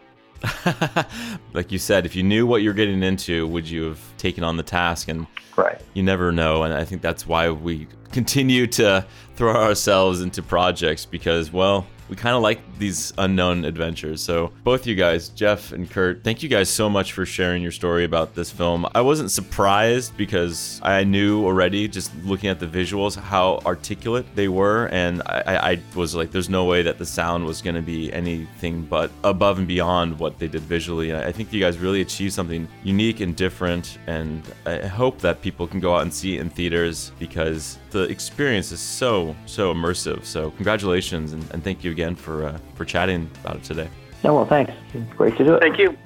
[1.53, 4.57] like you said, if you knew what you're getting into, would you have taken on
[4.57, 5.07] the task?
[5.07, 5.25] And
[5.55, 5.81] right.
[5.93, 6.63] you never know.
[6.63, 9.05] And I think that's why we continue to
[9.35, 14.21] throw ourselves into projects because, well, we kind of like these unknown adventures.
[14.21, 17.71] So, both you guys, Jeff and Curt, thank you guys so much for sharing your
[17.71, 18.85] story about this film.
[18.93, 24.47] I wasn't surprised because I knew already, just looking at the visuals, how articulate they
[24.47, 24.87] were.
[24.87, 28.11] And I, I was like, there's no way that the sound was going to be
[28.13, 31.15] anything but above and beyond what they did visually.
[31.15, 33.97] I think you guys really achieved something unique and different.
[34.07, 38.03] And I hope that people can go out and see it in theaters because the
[38.03, 40.25] experience is so, so immersive.
[40.25, 43.89] So, congratulations and, and thank you again for uh, for chatting about it today.
[44.23, 44.71] Yeah, well, thanks.
[44.93, 45.61] It's great to do it.
[45.61, 45.97] Thank you.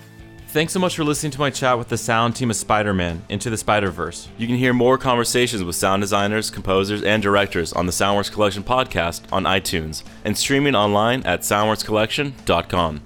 [0.47, 3.23] Thanks so much for listening to my chat with the sound team of Spider Man
[3.29, 4.27] Into the Spider Verse.
[4.37, 8.63] You can hear more conversations with sound designers, composers, and directors on the Soundworks Collection
[8.63, 13.01] podcast on iTunes and streaming online at soundworkscollection.com.